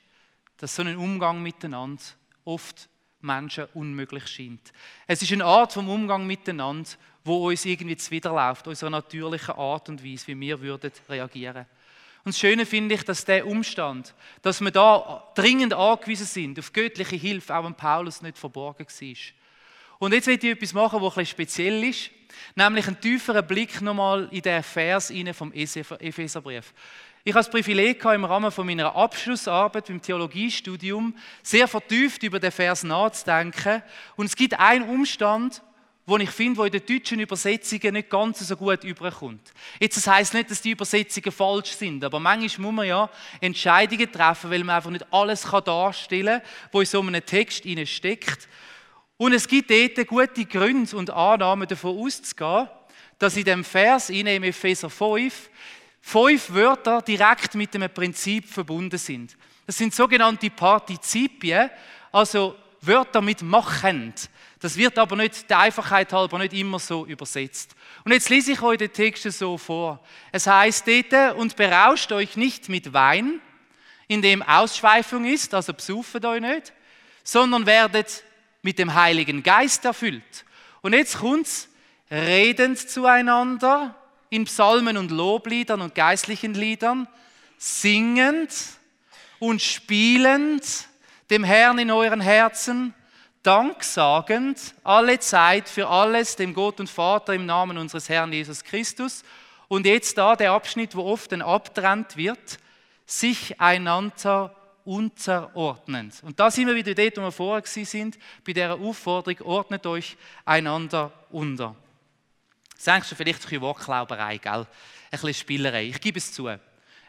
dass 0.56 0.74
so 0.74 0.82
ein 0.82 0.96
Umgang 0.96 1.42
miteinander 1.42 2.02
oft 2.44 2.88
Menschen 3.20 3.66
unmöglich 3.74 4.26
scheint. 4.26 4.72
Es 5.06 5.22
ist 5.22 5.32
eine 5.32 5.44
Art 5.44 5.72
vom 5.72 5.88
Umgang 5.88 6.26
miteinander, 6.26 6.90
wo 7.24 7.48
uns 7.48 7.64
irgendwie 7.64 7.96
zuwiderläuft, 7.96 8.66
unserer 8.66 8.90
natürlichen 8.90 9.54
Art 9.54 9.88
und 9.88 10.04
Weise, 10.04 10.26
wie 10.26 10.38
wir 10.38 10.60
würden 10.60 10.92
reagieren. 11.08 11.66
Und 12.24 12.34
das 12.34 12.38
Schöne 12.38 12.66
finde 12.66 12.94
ich, 12.94 13.02
dass 13.02 13.24
der 13.24 13.46
Umstand, 13.46 14.14
dass 14.42 14.60
wir 14.60 14.70
da 14.70 15.30
dringend 15.34 15.74
angewiesen 15.74 16.26
sind 16.26 16.58
auf 16.58 16.72
göttliche 16.72 17.16
Hilfe, 17.16 17.54
auch 17.54 17.64
an 17.64 17.76
Paulus 17.76 18.22
nicht 18.22 18.38
verborgen 18.38 18.86
war. 18.86 19.16
Und 19.98 20.12
jetzt 20.12 20.26
will 20.26 20.38
ich 20.40 20.44
etwas 20.44 20.72
machen, 20.72 21.00
was 21.00 21.12
etwas 21.12 21.30
speziell 21.30 21.84
ist, 21.84 22.10
nämlich 22.54 22.86
einen 22.86 23.00
tieferen 23.00 23.46
Blick 23.46 23.80
nochmal 23.80 24.28
in 24.30 24.42
den 24.42 24.62
Vers 24.62 25.12
vom 25.32 25.52
Epheserbrief. 25.52 26.72
Ich 27.26 27.32
habe 27.32 27.42
das 27.42 27.50
Privileg 27.50 28.04
im 28.04 28.26
Rahmen 28.26 28.52
meiner 28.64 28.94
Abschlussarbeit 28.94 29.86
beim 29.86 30.02
Theologiestudium 30.02 31.16
sehr 31.42 31.66
vertieft 31.66 32.22
über 32.22 32.38
den 32.38 32.52
Vers 32.52 32.82
nachzudenken. 32.82 33.82
Und 34.16 34.26
es 34.26 34.36
gibt 34.36 34.58
einen 34.60 34.86
Umstand, 34.86 35.62
wo 36.04 36.18
ich 36.18 36.28
finde, 36.28 36.58
wo 36.58 36.64
in 36.64 36.72
den 36.72 36.84
deutschen 36.84 37.20
Übersetzungen 37.20 37.94
nicht 37.94 38.10
ganz 38.10 38.40
so 38.40 38.56
gut 38.56 38.84
überkommt. 38.84 39.52
Jetzt, 39.80 39.96
das 39.96 40.06
heisst 40.06 40.34
nicht, 40.34 40.50
dass 40.50 40.60
die 40.60 40.72
Übersetzungen 40.72 41.32
falsch 41.32 41.72
sind, 41.72 42.04
aber 42.04 42.20
manchmal 42.20 42.66
muss 42.66 42.76
man 42.76 42.86
ja 42.86 43.10
Entscheidungen 43.40 44.12
treffen, 44.12 44.50
weil 44.50 44.62
man 44.62 44.76
einfach 44.76 44.90
nicht 44.90 45.06
alles 45.10 45.42
darstellen 45.64 46.40
kann, 46.40 46.70
was 46.72 46.80
in 46.80 46.86
so 46.86 47.00
einem 47.00 47.24
Text 47.24 47.64
steckt. 47.88 48.48
Und 49.24 49.32
es 49.32 49.48
gibt 49.48 49.70
dort 49.70 50.06
gute 50.06 50.44
Gründe 50.44 50.94
und 50.94 51.08
Annahmen 51.08 51.66
davon 51.66 51.98
auszugehen, 51.98 52.68
dass 53.18 53.38
in 53.38 53.44
dem 53.44 53.64
Vers 53.64 54.10
in 54.10 54.26
Epheser 54.26 54.90
5 54.90 55.48
fünf 56.02 56.52
Wörter 56.52 57.00
direkt 57.00 57.54
mit 57.54 57.72
dem 57.72 57.88
Prinzip 57.88 58.46
verbunden 58.46 58.98
sind. 58.98 59.34
Das 59.66 59.78
sind 59.78 59.94
sogenannte 59.94 60.50
Partizipien, 60.50 61.70
also 62.12 62.54
Wörter 62.82 63.22
mit 63.22 63.40
machend. 63.40 64.28
Das 64.60 64.76
wird 64.76 64.98
aber 64.98 65.16
nicht 65.16 65.48
der 65.48 65.60
Einfachheit 65.60 66.12
halber 66.12 66.38
nicht 66.38 66.52
immer 66.52 66.78
so 66.78 67.06
übersetzt. 67.06 67.74
Und 68.04 68.12
jetzt 68.12 68.28
lese 68.28 68.52
ich 68.52 68.60
euch 68.60 68.76
den 68.76 68.92
Text 68.92 69.22
so 69.32 69.56
vor. 69.56 70.04
Es 70.32 70.46
heißt 70.46 70.86
dort, 70.86 71.36
und 71.36 71.56
berauscht 71.56 72.12
euch 72.12 72.36
nicht 72.36 72.68
mit 72.68 72.92
Wein, 72.92 73.40
in 74.06 74.20
dem 74.20 74.42
Ausschweifung 74.42 75.24
ist, 75.24 75.54
also 75.54 75.72
besauft 75.72 76.22
euch 76.26 76.42
nicht, 76.42 76.74
sondern 77.22 77.64
werdet 77.64 78.22
mit 78.64 78.78
dem 78.78 78.94
Heiligen 78.94 79.42
Geist 79.42 79.84
erfüllt. 79.84 80.44
Und 80.80 80.94
jetzt 80.94 81.18
kommt's, 81.18 81.68
redend 82.10 82.78
zueinander 82.78 83.94
in 84.30 84.46
Psalmen 84.46 84.96
und 84.96 85.10
Lobliedern 85.10 85.82
und 85.82 85.94
geistlichen 85.94 86.54
Liedern, 86.54 87.06
singend 87.58 88.50
und 89.38 89.60
spielend 89.60 90.88
dem 91.28 91.44
Herrn 91.44 91.78
in 91.78 91.90
euren 91.90 92.22
Herzen, 92.22 92.94
danksagend 93.42 94.74
alle 94.82 95.18
Zeit 95.18 95.68
für 95.68 95.88
alles 95.88 96.36
dem 96.36 96.54
Gott 96.54 96.80
und 96.80 96.88
Vater 96.88 97.34
im 97.34 97.44
Namen 97.44 97.76
unseres 97.76 98.08
Herrn 98.08 98.32
Jesus 98.32 98.64
Christus. 98.64 99.24
Und 99.68 99.84
jetzt 99.84 100.16
da 100.16 100.36
der 100.36 100.52
Abschnitt, 100.52 100.96
wo 100.96 101.04
oft 101.04 101.32
dann 101.32 101.42
abtrennt 101.42 102.16
wird, 102.16 102.58
sich 103.04 103.60
einander 103.60 104.54
unterordnend. 104.84 106.22
Und 106.22 106.38
da 106.38 106.50
sind 106.50 106.66
wir 106.66 106.74
wieder 106.74 106.94
dort, 106.94 107.16
wo 107.16 107.22
wir 107.22 107.32
vorher 107.32 107.66
sind, 107.66 108.18
bei 108.46 108.52
der 108.52 108.74
Aufforderung, 108.74 109.40
ordnet 109.46 109.86
euch 109.86 110.16
einander 110.44 111.12
unter. 111.30 111.74
Denkst 112.84 113.08
du 113.08 113.14
vielleicht 113.14 113.40
ein 113.40 113.42
bisschen 113.42 113.60
Wortklauberei, 113.62 114.38
gell? 114.38 114.52
Ein 114.52 114.66
bisschen 115.10 115.34
Spielerei. 115.34 115.84
Ich 115.84 116.00
gebe 116.00 116.18
es 116.18 116.32
zu. 116.32 116.48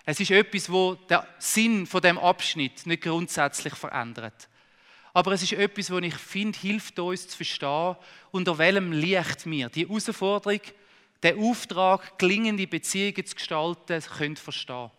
Es 0.05 0.20
ist 0.20 0.32
etwas, 0.32 0.72
wo 0.72 0.96
der 0.96 1.27
Sinn 1.39 1.86
von 1.88 2.01
dem 2.01 2.17
Abschnitt 2.17 2.86
nicht 2.86 3.03
grundsätzlich 3.03 3.74
verändert. 3.74 4.48
Aber 5.13 5.32
es 5.32 5.41
ist 5.41 5.53
etwas, 5.53 5.89
wo 5.91 5.98
ich 5.98 6.15
finde, 6.15 6.60
hilft 6.60 7.00
uns 7.00 7.27
zu 7.27 7.38
verstehen, 7.38 7.96
unter 8.32 8.58
welchem 8.58 8.91
Licht 8.91 9.46
wir 9.46 9.70
die 9.70 9.88
Herausforderung, 9.88 10.60
den 11.24 11.39
Auftrag, 11.39 12.20
gelingende 12.20 12.67
Beziehungen 12.67 13.25
zu 13.25 13.36
gestalten, 13.36 14.01
können 14.01 14.36
verstehen. 14.36 14.91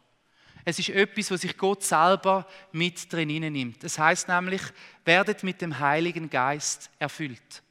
Es 0.68 0.80
ist 0.80 0.88
etwas, 0.88 1.30
was 1.30 1.42
sich 1.42 1.56
Gott 1.56 1.84
selber 1.84 2.44
mit 2.72 3.12
drin 3.12 3.28
nimmt. 3.28 3.84
Das 3.84 4.00
heißt 4.00 4.26
nämlich, 4.26 4.60
werdet 5.04 5.44
mit 5.44 5.62
dem 5.62 5.78
Heiligen 5.78 6.28
Geist 6.28 6.90
erfüllt. 6.98 7.62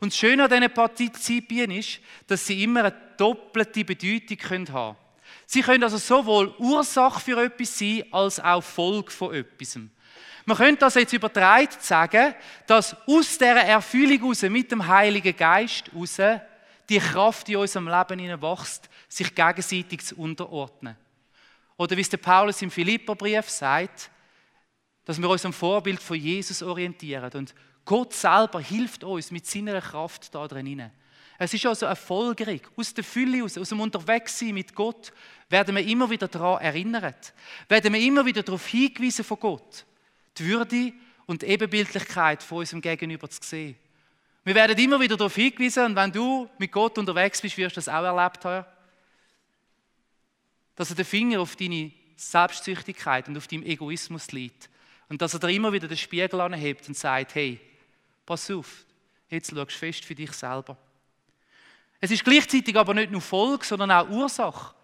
Und 0.00 0.12
das 0.12 0.18
Schöne 0.18 0.42
an 0.42 0.50
diesen 0.50 0.74
Partizipien 0.74 1.70
ist, 1.70 2.00
dass 2.26 2.44
sie 2.44 2.64
immer 2.64 2.80
eine 2.80 2.94
doppelte 3.16 3.84
Bedeutung 3.84 4.38
haben 4.50 4.64
können. 4.64 4.96
Sie 5.46 5.62
können 5.62 5.84
also 5.84 5.98
sowohl 5.98 6.52
Ursache 6.58 7.20
für 7.20 7.40
etwas 7.44 7.78
sein, 7.78 8.02
als 8.10 8.40
auch 8.40 8.62
Folge 8.62 9.12
von 9.12 9.32
etwas. 9.32 9.78
Man 10.44 10.56
könnte 10.56 10.80
das 10.80 10.96
jetzt 10.96 11.12
übertragen 11.12 11.68
sagen, 11.78 12.34
dass 12.66 12.96
aus 13.06 13.38
dieser 13.38 13.62
Erfüllung 13.62 14.24
raus, 14.24 14.42
mit 14.42 14.72
dem 14.72 14.84
Heiligen 14.84 15.36
Geist 15.36 15.92
raus, 15.94 16.16
die 16.88 16.98
Kraft 16.98 17.48
in 17.48 17.56
unserem 17.56 17.86
Leben 17.86 18.42
wächst, 18.42 18.90
sich 19.08 19.32
gegenseitig 19.32 20.04
zu 20.04 20.16
unterordnen. 20.16 20.96
Oder 21.76 21.96
wie 21.96 22.00
es 22.00 22.08
der 22.08 22.16
Paulus 22.18 22.62
im 22.62 22.70
Philipperbrief 22.70 23.48
sagt, 23.50 24.10
dass 25.04 25.20
wir 25.20 25.28
uns 25.28 25.44
am 25.44 25.52
Vorbild 25.52 26.00
von 26.00 26.16
Jesus 26.16 26.62
orientieren. 26.62 27.30
Und 27.34 27.54
Gott 27.84 28.12
selber 28.12 28.60
hilft 28.60 29.04
uns 29.04 29.30
mit 29.30 29.46
seiner 29.46 29.80
Kraft 29.80 30.34
da 30.34 30.46
drin. 30.48 30.90
Es 31.38 31.52
ist 31.52 31.66
also 31.66 31.86
erfolgreich. 31.86 32.62
Aus 32.76 32.94
der 32.94 33.04
Fülle, 33.04 33.44
aus, 33.44 33.58
aus 33.58 33.68
dem 33.68 33.80
Unterwegssein 33.80 34.54
mit 34.54 34.74
Gott, 34.74 35.12
werden 35.48 35.76
wir 35.76 35.86
immer 35.86 36.08
wieder 36.08 36.28
daran 36.28 36.62
erinnert. 36.62 37.34
Werden 37.68 37.92
wir 37.92 38.00
immer 38.00 38.24
wieder 38.24 38.42
darauf 38.42 38.66
hingewiesen 38.66 39.24
von 39.24 39.38
Gott, 39.38 39.84
die 40.38 40.46
Würde 40.46 40.92
und 41.26 41.42
die 41.42 41.46
Ebenbildlichkeit 41.46 42.42
von 42.42 42.58
unserem 42.58 42.80
Gegenüber 42.80 43.28
zu 43.28 43.40
sehen. 43.42 43.76
Wir 44.44 44.54
werden 44.54 44.78
immer 44.78 44.98
wieder 45.00 45.16
darauf 45.16 45.34
hingewiesen, 45.34 45.86
und 45.86 45.96
wenn 45.96 46.12
du 46.12 46.48
mit 46.58 46.72
Gott 46.72 46.96
unterwegs 46.98 47.40
bist, 47.42 47.56
wirst 47.58 47.76
du 47.76 47.78
das 47.78 47.88
auch 47.88 48.04
erlebt 48.04 48.44
haben, 48.44 48.64
dass 50.76 50.90
er 50.90 50.96
den 50.96 51.04
Finger 51.04 51.40
auf 51.40 51.56
deine 51.56 51.90
Selbstsüchtigkeit 52.16 53.28
und 53.28 53.36
auf 53.36 53.48
deinen 53.48 53.64
Egoismus 53.64 54.30
liegt. 54.32 54.70
Und 55.08 55.20
dass 55.22 55.34
er 55.34 55.40
dir 55.40 55.50
immer 55.50 55.72
wieder 55.72 55.88
den 55.88 55.96
Spiegel 55.96 56.40
anhebt 56.40 56.88
und 56.88 56.96
sagt, 56.96 57.34
hey, 57.34 57.60
pass 58.24 58.50
auf, 58.50 58.84
jetzt 59.28 59.50
schaust 59.50 59.72
du 59.72 59.78
fest 59.78 60.04
für 60.04 60.14
dich 60.14 60.32
selber. 60.32 60.76
Es 62.00 62.10
ist 62.10 62.24
gleichzeitig 62.24 62.76
aber 62.76 62.94
nicht 62.94 63.10
nur 63.10 63.20
Folge, 63.20 63.64
sondern 63.64 63.90
auch 63.90 64.08
Ursache. 64.08 64.74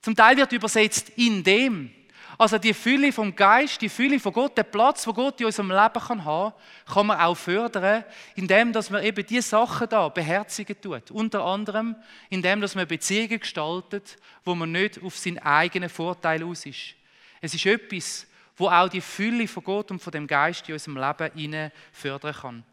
Zum 0.00 0.14
Teil 0.14 0.36
wird 0.36 0.52
übersetzt 0.52 1.10
in 1.16 1.42
dem. 1.42 1.90
Also 2.36 2.58
die 2.58 2.74
Fülle 2.74 3.12
vom 3.12 3.34
Geist, 3.34 3.80
die 3.80 3.88
Fülle 3.88 4.18
von 4.18 4.32
Gott, 4.32 4.56
der 4.56 4.64
Platz, 4.64 5.06
wo 5.06 5.12
Gott 5.12 5.40
in 5.40 5.46
unserem 5.46 5.70
Leben 5.70 6.06
kann 6.06 6.24
haben, 6.24 6.54
kann 6.92 7.06
man 7.06 7.20
auch 7.20 7.36
fördern, 7.36 8.04
indem 8.34 8.72
dass 8.72 8.90
man 8.90 9.04
eben 9.04 9.24
die 9.24 9.40
Sachen 9.40 9.88
da 9.88 10.08
beherzigen 10.08 10.80
tut. 10.80 11.10
Unter 11.10 11.44
anderem, 11.44 11.94
indem 12.30 12.60
dass 12.60 12.74
man 12.74 12.88
Beziehungen 12.88 13.38
gestaltet, 13.40 14.16
wo 14.44 14.54
man 14.54 14.72
nicht 14.72 15.02
auf 15.02 15.16
seinen 15.16 15.38
eigenen 15.38 15.88
Vorteil 15.88 16.42
aus 16.42 16.66
ist. 16.66 16.94
Es 17.40 17.54
ist 17.54 17.66
etwas, 17.66 18.26
wo 18.56 18.68
auch 18.68 18.88
die 18.88 19.00
Fülle 19.00 19.46
von 19.46 19.64
Gott 19.64 19.90
und 19.90 20.00
von 20.00 20.12
dem 20.12 20.26
Geist 20.26 20.68
in 20.68 20.74
unserem 20.74 20.96
Leben 20.96 21.72
fördern 21.92 22.34
kann. 22.34 22.64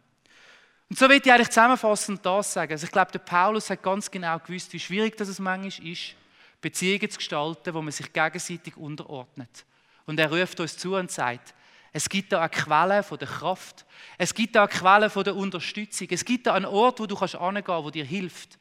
Und 0.90 1.00
so 1.00 1.08
will 1.08 1.22
ich 1.24 1.32
eigentlich 1.32 1.50
zusammenfassend 1.50 2.26
das 2.26 2.52
sagen. 2.52 2.74
Also 2.74 2.86
ich 2.86 2.92
glaube, 2.92 3.12
der 3.12 3.20
Paulus 3.20 3.70
hat 3.70 3.82
ganz 3.82 4.12
genau 4.12 4.38
gewusst, 4.40 4.74
wie 4.74 4.80
schwierig 4.80 5.16
das 5.16 5.40
manchmal 5.40 5.88
ist, 5.88 6.16
Beziehungen 6.62 7.10
zu 7.10 7.18
gestalten, 7.18 7.74
wo 7.74 7.82
man 7.82 7.92
sich 7.92 8.14
gegenseitig 8.14 8.78
unterordnet. 8.78 9.66
Und 10.06 10.20
er 10.20 10.32
ruft 10.32 10.60
uns 10.60 10.78
zu 10.78 10.96
und 10.96 11.12
sagt, 11.12 11.54
es 11.94 12.08
gibt 12.08 12.32
da 12.32 12.40
eine 12.40 12.50
Quelle 12.50 13.04
von 13.04 13.18
der 13.18 13.28
Kraft. 13.28 13.86
Es 14.18 14.34
gibt 14.34 14.56
da 14.56 14.64
eine 14.64 14.72
Quelle 14.72 15.10
von 15.10 15.24
der 15.24 15.36
Unterstützung. 15.36 16.08
Es 16.10 16.24
gibt 16.24 16.48
da 16.48 16.54
einen 16.54 16.66
Ort, 16.66 17.00
wo 17.00 17.06
du 17.06 17.16
kannst 17.16 17.36
angehen, 17.36 17.84
wo 17.84 17.90
dir 17.90 18.06
hilft 18.06 18.58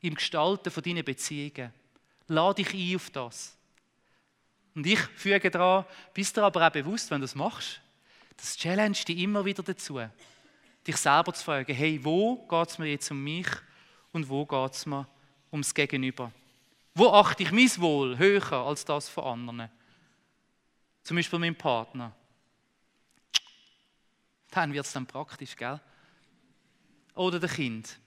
im 0.00 0.14
Gestalten 0.14 0.70
von 0.70 0.82
deinen 0.82 1.04
Beziehungen. 1.04 1.72
Lade 2.26 2.64
dich 2.64 2.74
ein 2.74 2.96
auf 2.96 3.10
das. 3.10 3.56
Und 4.74 4.86
ich 4.86 4.98
füge 4.98 5.50
daran, 5.50 5.84
bist 6.14 6.36
dir 6.36 6.42
aber 6.42 6.66
auch 6.66 6.72
bewusst, 6.72 7.10
wenn 7.10 7.20
du 7.20 7.24
das 7.24 7.34
machst, 7.34 7.80
das 8.36 8.56
challenge 8.56 8.98
dich 9.06 9.18
immer 9.18 9.44
wieder 9.44 9.62
dazu, 9.62 10.00
dich 10.86 10.96
selber 10.96 11.32
zu 11.34 11.44
fragen, 11.44 11.74
hey, 11.74 12.02
wo 12.02 12.36
geht 12.48 12.68
es 12.70 12.78
mir 12.78 12.86
jetzt 12.86 13.10
um 13.10 13.22
mich 13.22 13.46
und 14.12 14.28
wo 14.28 14.46
geht 14.46 14.72
es 14.72 14.86
mir 14.86 15.06
ums 15.52 15.74
Gegenüber? 15.74 16.32
Wo 16.94 17.08
achte 17.08 17.42
ich 17.42 17.52
mein 17.52 17.70
Wohl 17.78 18.18
höher 18.18 18.52
als 18.52 18.84
das 18.84 19.08
von 19.08 19.24
anderen? 19.24 19.70
Zum 21.02 21.16
Beispiel 21.16 21.38
meinem 21.38 21.56
Partner. 21.56 22.14
Dann 24.50 24.72
wird 24.72 24.84
es 24.84 24.92
dann 24.92 25.06
praktisch, 25.06 25.56
gell? 25.56 25.80
Oder 27.14 27.40
der 27.40 27.48
Kind. 27.48 27.98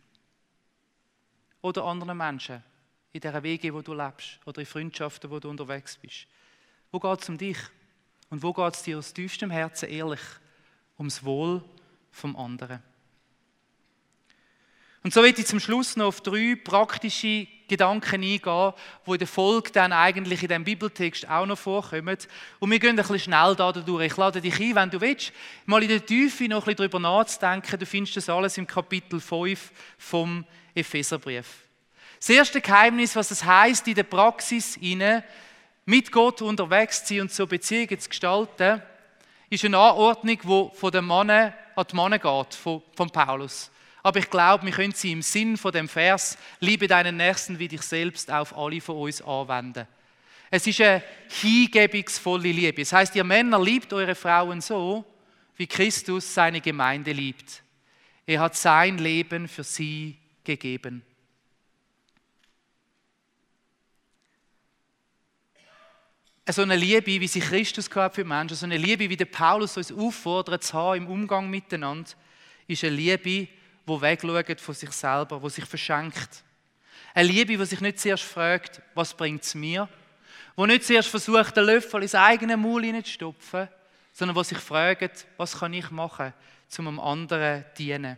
Oder 1.61 1.83
anderen 1.85 2.17
Menschen 2.17 2.63
in 3.11 3.21
der 3.21 3.41
Wege, 3.41 3.73
wo 3.73 3.81
du 3.81 3.93
lebst. 3.93 4.39
Oder 4.45 4.59
in 4.59 4.67
Freundschaften, 4.67 5.31
wo 5.31 5.39
du 5.39 5.49
unterwegs 5.49 5.97
bist. 5.97 6.27
Wo 6.91 6.99
geht 6.99 7.21
es 7.21 7.29
um 7.29 7.37
dich? 7.37 7.57
Und 8.29 8.43
wo 8.43 8.53
geht 8.53 8.75
es 8.75 8.83
dir 8.83 8.99
aus 8.99 9.13
tiefstem 9.13 9.49
Herzen 9.49 9.89
ehrlich 9.89 10.21
ums 10.97 11.23
Wohl 11.23 11.63
vom 12.11 12.35
anderen? 12.35 12.83
Und 15.05 15.13
so 15.13 15.21
will 15.21 15.35
ich 15.37 15.45
zum 15.45 15.59
Schluss 15.59 15.95
noch 15.95 16.07
auf 16.07 16.21
drei 16.21 16.55
praktische 16.55 17.45
Gedanken 17.67 18.23
eingehen, 18.23 18.73
die 19.05 19.11
in 19.11 19.17
der 19.19 19.27
Folge 19.27 19.69
dann 19.71 19.93
eigentlich 19.93 20.41
in 20.41 20.47
diesem 20.47 20.63
Bibeltext 20.63 21.29
auch 21.29 21.45
noch 21.45 21.59
vorkommen. 21.59 22.17
Und 22.57 22.71
wir 22.71 22.79
gehen 22.79 22.89
ein 22.89 22.95
bisschen 22.95 23.19
schnell 23.19 23.55
da 23.55 23.71
durch. 23.71 24.07
Ich 24.07 24.17
lade 24.17 24.41
dich 24.41 24.59
ein, 24.59 24.73
wenn 24.73 24.89
du 24.89 24.99
willst, 24.99 25.31
mal 25.67 25.83
in 25.83 25.89
der 25.89 26.03
Tiefe 26.03 26.45
noch 26.45 26.63
ein 26.65 26.75
bisschen 26.75 26.77
darüber 26.77 26.99
nachzudenken. 26.99 27.79
Du 27.79 27.85
findest 27.85 28.17
das 28.17 28.29
alles 28.29 28.57
im 28.57 28.65
Kapitel 28.65 29.19
5 29.19 29.71
vom 29.99 30.43
Epheserbrief. 30.73 31.45
Das 32.17 32.29
erste 32.29 32.59
Geheimnis, 32.59 33.15
was 33.15 33.29
es 33.29 33.45
heißt 33.45 33.87
in 33.87 33.93
der 33.93 34.03
Praxis, 34.05 34.79
mit 35.85 36.11
Gott 36.11 36.41
unterwegs 36.41 37.05
zu 37.05 37.13
sein 37.13 37.21
und 37.21 37.31
so 37.31 37.45
Beziehungen 37.45 37.99
zu 37.99 38.09
gestalten, 38.09 38.81
ist 39.51 39.63
eine 39.65 39.77
Anordnung, 39.77 40.39
die 40.41 40.79
von 40.79 40.91
den 40.91 41.05
Männern 41.05 41.53
an 41.75 41.85
die 41.91 41.95
Männer 41.95 42.17
geht, 42.17 42.55
von, 42.55 42.81
von 42.95 43.11
Paulus. 43.11 43.69
Aber 44.05 44.19
ich 44.19 44.29
glaube, 44.29 44.63
wir 44.67 44.71
können 44.71 44.93
sie 44.93 45.13
im 45.13 45.23
Sinn 45.23 45.57
von 45.57 45.71
dem 45.71 45.89
Vers, 45.89 46.37
liebe 46.59 46.87
deinen 46.87 47.17
Nächsten 47.17 47.57
wie 47.57 47.67
dich 47.67 47.81
selbst, 47.81 48.29
auf 48.29 48.55
alle 48.55 48.79
von 48.79 48.97
uns 48.97 49.19
anwenden. 49.19 49.87
Es 50.51 50.67
ist 50.67 50.79
eine 50.79 51.01
hingebungsvolle 51.41 52.51
Liebe. 52.51 52.83
Das 52.83 52.93
heißt, 52.93 53.15
ihr 53.15 53.23
Männer 53.23 53.59
liebt 53.59 53.91
eure 53.93 54.13
Frauen 54.13 54.61
so, 54.61 55.03
wie 55.57 55.65
Christus 55.65 56.31
seine 56.31 56.61
Gemeinde 56.61 57.13
liebt. 57.13 57.63
Er 58.27 58.41
hat 58.41 58.55
sein 58.55 58.99
Leben 58.99 59.47
für 59.47 59.63
sie 59.63 60.15
gegeben. 60.43 61.01
so 66.47 66.61
eine 66.61 66.75
Liebe, 66.75 67.07
wie 67.07 67.27
sie 67.27 67.39
Christus 67.39 67.89
gehabt 67.89 68.13
für 68.13 68.23
Menschen, 68.23 68.55
so 68.55 68.67
eine 68.67 68.77
Liebe, 68.77 69.09
wie 69.09 69.17
der 69.17 69.25
Paulus 69.25 69.77
uns 69.77 69.91
auffordert 69.91 70.63
zu 70.63 70.73
haben 70.73 70.97
im 70.97 71.07
Umgang 71.07 71.49
miteinander, 71.49 72.11
ist 72.67 72.83
eine 72.83 72.95
Liebe, 72.95 73.47
die 73.87 74.01
wegschaut 74.01 74.61
von 74.61 74.75
sich 74.75 74.91
selber, 74.91 75.39
die 75.43 75.49
sich 75.49 75.65
verschenkt. 75.65 76.43
Eine 77.13 77.27
Liebe, 77.27 77.57
die 77.57 77.65
sich 77.65 77.81
nicht 77.81 77.99
zuerst 77.99 78.23
fragt, 78.23 78.81
was 78.93 79.13
bringt 79.13 79.43
es 79.43 79.55
mir, 79.55 79.87
die 80.57 80.65
nicht 80.65 80.83
zuerst 80.83 81.09
versucht, 81.09 81.55
den 81.55 81.65
Löffel 81.65 82.01
ins 82.01 82.15
eigene 82.15 82.57
Maul 82.57 82.83
hineinzustopfen, 82.83 83.67
sondern 84.11 84.35
die 84.35 84.43
sich 84.43 84.57
fragt, 84.57 85.25
was 85.37 85.59
kann 85.59 85.73
ich 85.73 85.89
machen, 85.91 86.33
um 86.77 86.87
einem 86.87 86.99
anderen 86.99 87.63
zu 87.63 87.83
dienen. 87.83 88.17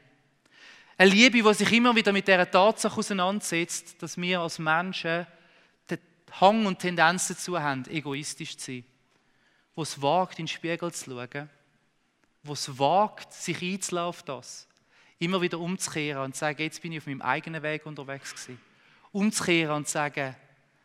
Eine 0.98 1.12
Liebe, 1.12 1.44
die 1.44 1.54
sich 1.54 1.72
immer 1.74 1.96
wieder 1.96 2.12
mit 2.12 2.28
der 2.28 2.50
Tatsache 2.50 2.98
auseinandersetzt, 2.98 4.02
dass 4.02 4.18
wir 4.18 4.40
als 4.40 4.58
Menschen 4.58 5.28
Hang 6.32 6.66
und 6.66 6.80
Tendenz 6.80 7.30
dazu 7.30 7.60
haben, 7.60 7.86
egoistisch 7.90 8.58
zu 8.58 8.72
sein. 8.72 8.86
Wo 9.76 9.84
es 9.84 10.02
wagt, 10.02 10.40
in 10.40 10.46
den 10.46 10.50
Spiegel 10.50 10.92
zu 10.92 11.12
schauen. 11.12 11.50
Wo 12.44 12.54
es 12.54 12.78
wagt, 12.78 13.34
sich 13.34 13.62
einzulassen 13.62 14.08
auf 14.08 14.24
das. 14.24 14.67
Immer 15.20 15.42
wieder 15.42 15.60
umzukehren 15.60 16.24
und 16.24 16.34
zu 16.34 16.40
sagen, 16.40 16.62
jetzt 16.62 16.82
bin 16.82 16.92
ich 16.92 17.00
auf 17.00 17.08
meinem 17.08 17.22
eigenen 17.22 17.64
Weg 17.64 17.86
unterwegs 17.86 18.32
gewesen. 18.32 18.60
Umzukehren 19.12 19.76
und 19.76 19.88
zu 19.88 19.94
sagen, 19.94 20.36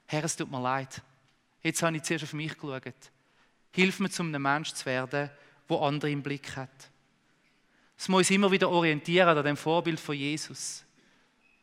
Herr, 0.07 0.25
es 0.25 0.37
tut 0.37 0.51
mir 0.51 0.61
leid. 0.61 1.03
Jetzt 1.63 1.83
habe 1.83 1.97
ich 1.97 2.03
zuerst 2.03 2.25
auf 2.25 2.33
mich 2.33 2.55
geschaut. 2.55 2.95
Hilf 3.73 4.01
mir, 4.01 4.11
zum 4.11 4.29
einem 4.29 4.43
Mensch 4.43 4.73
zu 4.73 4.87
werden, 4.87 5.31
der 5.69 5.81
andere 5.81 6.11
im 6.11 6.23
Blick 6.23 6.57
hat. 6.57 6.91
Es 7.97 8.09
muss 8.09 8.31
immer 8.31 8.51
wieder 8.51 8.69
orientieren 8.69 9.37
an 9.37 9.45
dem 9.45 9.57
Vorbild 9.57 10.01
von 10.01 10.17
Jesus, 10.17 10.85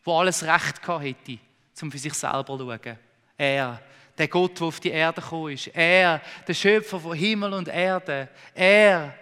wo 0.04 0.20
alles 0.20 0.44
Recht 0.44 0.82
gehabt 0.82 1.04
hätte, 1.04 1.40
um 1.82 1.92
für 1.92 1.98
sich 1.98 2.14
selber 2.14 2.58
zu 2.58 2.60
schauen. 2.60 2.98
Er, 3.38 3.82
der 4.18 4.28
Gott, 4.28 4.60
der 4.60 4.68
auf 4.68 4.80
die 4.80 4.90
Erde 4.90 5.22
gekommen 5.22 5.54
ist. 5.54 5.68
Er, 5.68 6.22
der 6.48 6.54
Schöpfer 6.54 7.00
von 7.00 7.16
Himmel 7.16 7.54
und 7.54 7.68
Erde. 7.68 8.30
Er, 8.54 9.16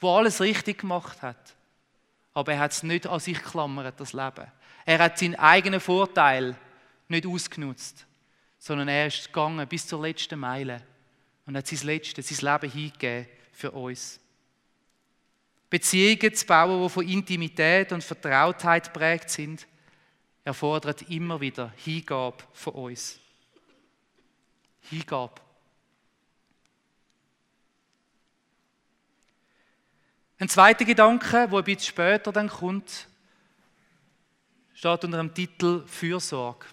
der 0.00 0.08
alles 0.08 0.40
richtig 0.40 0.78
gemacht 0.78 1.20
hat. 1.22 1.55
Aber 2.36 2.52
er 2.52 2.58
hat 2.58 2.72
es 2.72 2.82
nicht 2.82 3.06
an 3.06 3.18
sich 3.18 3.42
geklammert, 3.42 3.98
das 3.98 4.12
Leben. 4.12 4.46
Er 4.84 4.98
hat 4.98 5.18
seinen 5.18 5.36
eigenen 5.36 5.80
Vorteil 5.80 6.54
nicht 7.08 7.26
ausgenutzt, 7.26 8.04
sondern 8.58 8.88
er 8.88 9.06
ist 9.06 9.28
gegangen 9.28 9.66
bis 9.66 9.86
zur 9.86 10.02
letzten 10.02 10.38
Meile 10.38 10.82
und 11.46 11.56
hat 11.56 11.66
sein 11.66 11.86
letztes, 11.86 12.28
sein 12.28 12.52
Leben 12.52 12.70
hingegeben 12.70 13.26
für 13.52 13.70
uns. 13.70 14.20
Beziehungen 15.70 16.34
zu 16.34 16.44
bauen, 16.44 16.82
die 16.82 16.90
von 16.90 17.08
Intimität 17.08 17.90
und 17.92 18.04
Vertrautheit 18.04 18.92
prägt 18.92 19.30
sind, 19.30 19.66
erfordert 20.44 21.08
immer 21.08 21.40
wieder 21.40 21.72
Hingabe 21.74 22.44
von 22.52 22.74
uns. 22.74 23.18
Hingabe. 24.90 25.40
Ein 30.38 30.48
zweiter 30.48 30.84
Gedanke, 30.84 31.46
wo 31.50 31.58
ein 31.58 31.64
bisschen 31.64 31.86
später 31.86 32.30
dann 32.30 32.48
kommt, 32.48 33.08
steht 34.74 35.04
unter 35.04 35.16
dem 35.16 35.32
Titel 35.32 35.86
Fürsorge. 35.86 36.66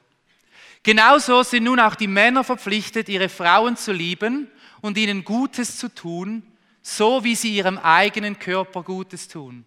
Genauso 0.84 1.44
sind 1.44 1.64
nun 1.64 1.80
auch 1.80 1.96
die 1.96 2.08
Männer 2.08 2.44
verpflichtet, 2.44 3.08
ihre 3.08 3.30
Frauen 3.30 3.78
zu 3.78 3.94
lieben 3.94 4.52
und 4.82 4.98
ihnen 4.98 5.24
Gutes 5.24 5.78
zu 5.78 5.88
tun, 5.88 6.44
so 6.82 7.24
wie 7.24 7.36
sie 7.36 7.56
ihrem 7.56 7.78
eigenen 7.78 8.38
Körper 8.38 8.84
Gutes 8.84 9.30
tun. 9.30 9.64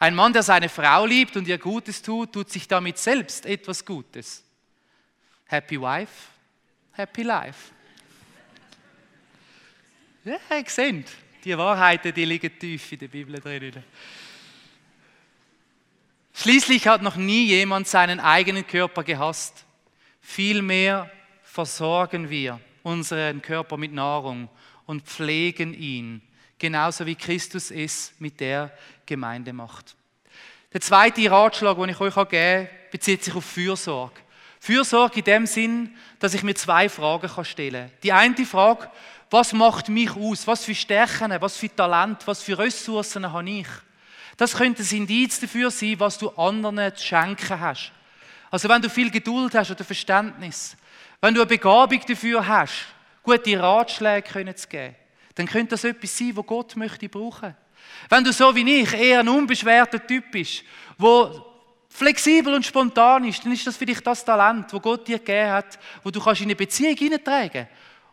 Ein 0.00 0.16
Mann, 0.16 0.32
der 0.32 0.42
seine 0.42 0.68
Frau 0.68 1.06
liebt 1.06 1.36
und 1.36 1.46
ihr 1.46 1.58
Gutes 1.58 2.02
tut, 2.02 2.32
tut 2.32 2.50
sich 2.50 2.66
damit 2.66 2.98
selbst 2.98 3.46
etwas 3.46 3.84
Gutes. 3.84 4.42
Happy 5.46 5.80
Wife, 5.80 6.12
Happy 6.90 7.22
Life. 7.22 7.70
Ja, 10.24 10.38
ihr 10.50 10.64
seht, 10.66 11.06
die 11.46 11.56
Wahrheiten, 11.56 12.12
die 12.12 12.24
liegen 12.24 12.58
tief 12.58 12.90
in 12.90 12.98
der 12.98 13.06
Bibel 13.06 13.40
drin. 13.40 13.72
Schließlich 16.34 16.88
hat 16.88 17.02
noch 17.02 17.14
nie 17.14 17.46
jemand 17.46 17.86
seinen 17.86 18.18
eigenen 18.18 18.66
Körper 18.66 19.04
gehasst. 19.04 19.64
Vielmehr 20.20 21.08
versorgen 21.44 22.28
wir 22.28 22.58
unseren 22.82 23.40
Körper 23.40 23.76
mit 23.76 23.92
Nahrung 23.92 24.48
und 24.86 25.04
pflegen 25.04 25.72
ihn, 25.72 26.20
genauso 26.58 27.06
wie 27.06 27.14
Christus 27.14 27.70
es 27.70 28.12
mit 28.18 28.40
der 28.40 28.76
Gemeinde 29.06 29.52
macht. 29.52 29.94
Der 30.72 30.80
zweite 30.80 31.30
Ratschlag, 31.30 31.76
den 31.76 31.90
ich 31.90 32.00
euch 32.00 32.14
geben 32.14 32.28
kann, 32.28 32.68
bezieht 32.90 33.22
sich 33.22 33.34
auf 33.36 33.44
Fürsorge. 33.44 34.20
Fürsorge 34.58 35.20
in 35.20 35.24
dem 35.24 35.46
Sinn, 35.46 35.94
dass 36.18 36.34
ich 36.34 36.42
mir 36.42 36.54
zwei 36.54 36.88
Fragen 36.88 37.44
stellen 37.44 37.88
kann. 37.88 37.98
Die 38.02 38.12
eine 38.12 38.44
Frage, 38.44 38.90
was 39.30 39.52
macht 39.52 39.88
mich 39.88 40.14
aus? 40.14 40.46
Was 40.46 40.64
für 40.64 40.74
Stärken, 40.74 41.34
was 41.40 41.56
für 41.56 41.74
Talent, 41.74 42.26
was 42.26 42.42
für 42.42 42.58
Ressourcen 42.58 43.30
habe 43.32 43.50
ich? 43.50 43.66
Das 44.36 44.54
könnte 44.54 44.82
ein 44.82 44.96
Indiz 44.96 45.40
dafür 45.40 45.70
sein, 45.70 45.98
was 45.98 46.18
du 46.18 46.28
anderen 46.30 46.94
zu 46.94 47.04
schenken 47.04 47.58
hast. 47.58 47.92
Also 48.50 48.68
wenn 48.68 48.82
du 48.82 48.88
viel 48.88 49.10
Geduld 49.10 49.54
hast 49.54 49.70
oder 49.70 49.84
Verständnis, 49.84 50.76
wenn 51.20 51.34
du 51.34 51.40
eine 51.40 51.48
Begabung 51.48 52.00
dafür 52.06 52.46
hast, 52.46 52.86
gute 53.22 53.60
Ratschläge 53.60 54.54
zu 54.54 54.68
geben, 54.68 54.94
dann 55.34 55.46
könnte 55.46 55.70
das 55.70 55.84
etwas 55.84 56.16
sein, 56.16 56.36
was 56.36 56.46
Gott 56.46 56.76
möchte 56.76 57.08
brauchen. 57.08 57.56
Wenn 58.08 58.24
du 58.24 58.32
so 58.32 58.54
wie 58.54 58.82
ich 58.82 58.92
eher 58.92 59.20
ein 59.20 59.28
unbeschwerter 59.28 60.04
Typ 60.06 60.30
bist, 60.30 60.62
wo 60.98 61.44
flexibel 61.88 62.54
und 62.54 62.64
spontan 62.64 63.24
ist, 63.24 63.44
dann 63.44 63.52
ist 63.52 63.66
das 63.66 63.76
vielleicht 63.76 64.06
das 64.06 64.24
Talent, 64.24 64.72
das 64.72 64.82
Gott 64.82 65.08
dir 65.08 65.18
gegeben 65.18 65.50
hat, 65.50 65.78
wo 66.02 66.10
du 66.10 66.20
kannst 66.20 66.42
in 66.42 66.46
eine 66.46 66.56
Beziehung 66.56 66.96
hineintragen 66.96 67.66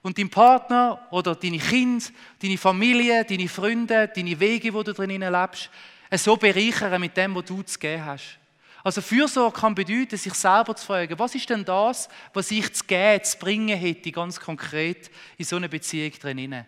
und 0.03 0.17
dein 0.17 0.29
Partner 0.29 1.07
oder 1.09 1.33
deine 1.33 1.57
Kinder, 1.57 2.05
deine 2.39 2.57
Familie, 2.57 3.25
deine 3.25 3.47
Freunde, 3.47 4.11
deine 4.13 4.39
Wege, 4.39 4.73
wo 4.73 4.83
du 4.83 4.93
drin 4.93 5.09
lebst, 5.09 5.69
so 6.15 6.37
bereichern 6.37 7.01
mit 7.01 7.17
dem, 7.17 7.33
was 7.33 7.45
du 7.45 7.63
zu 7.63 7.79
geben 7.79 8.05
hast. 8.05 8.37
Also 8.83 9.01
Fürsorge 9.01 9.57
kann 9.57 9.73
bedeuten, 9.73 10.17
sich 10.17 10.33
selber 10.33 10.75
zu 10.75 10.85
fragen, 10.85 11.17
was 11.17 11.33
ist 11.33 11.49
denn 11.49 11.63
das, 11.63 12.09
was 12.33 12.51
ich 12.51 12.71
zu 12.73 12.83
geben, 12.83 13.23
zu 13.23 13.37
bringen 13.37 13.77
hätte, 13.77 14.11
ganz 14.11 14.37
konkret 14.39 15.09
in 15.37 15.45
so 15.45 15.55
einer 15.55 15.69
Beziehung 15.69 16.11
drin. 16.11 16.65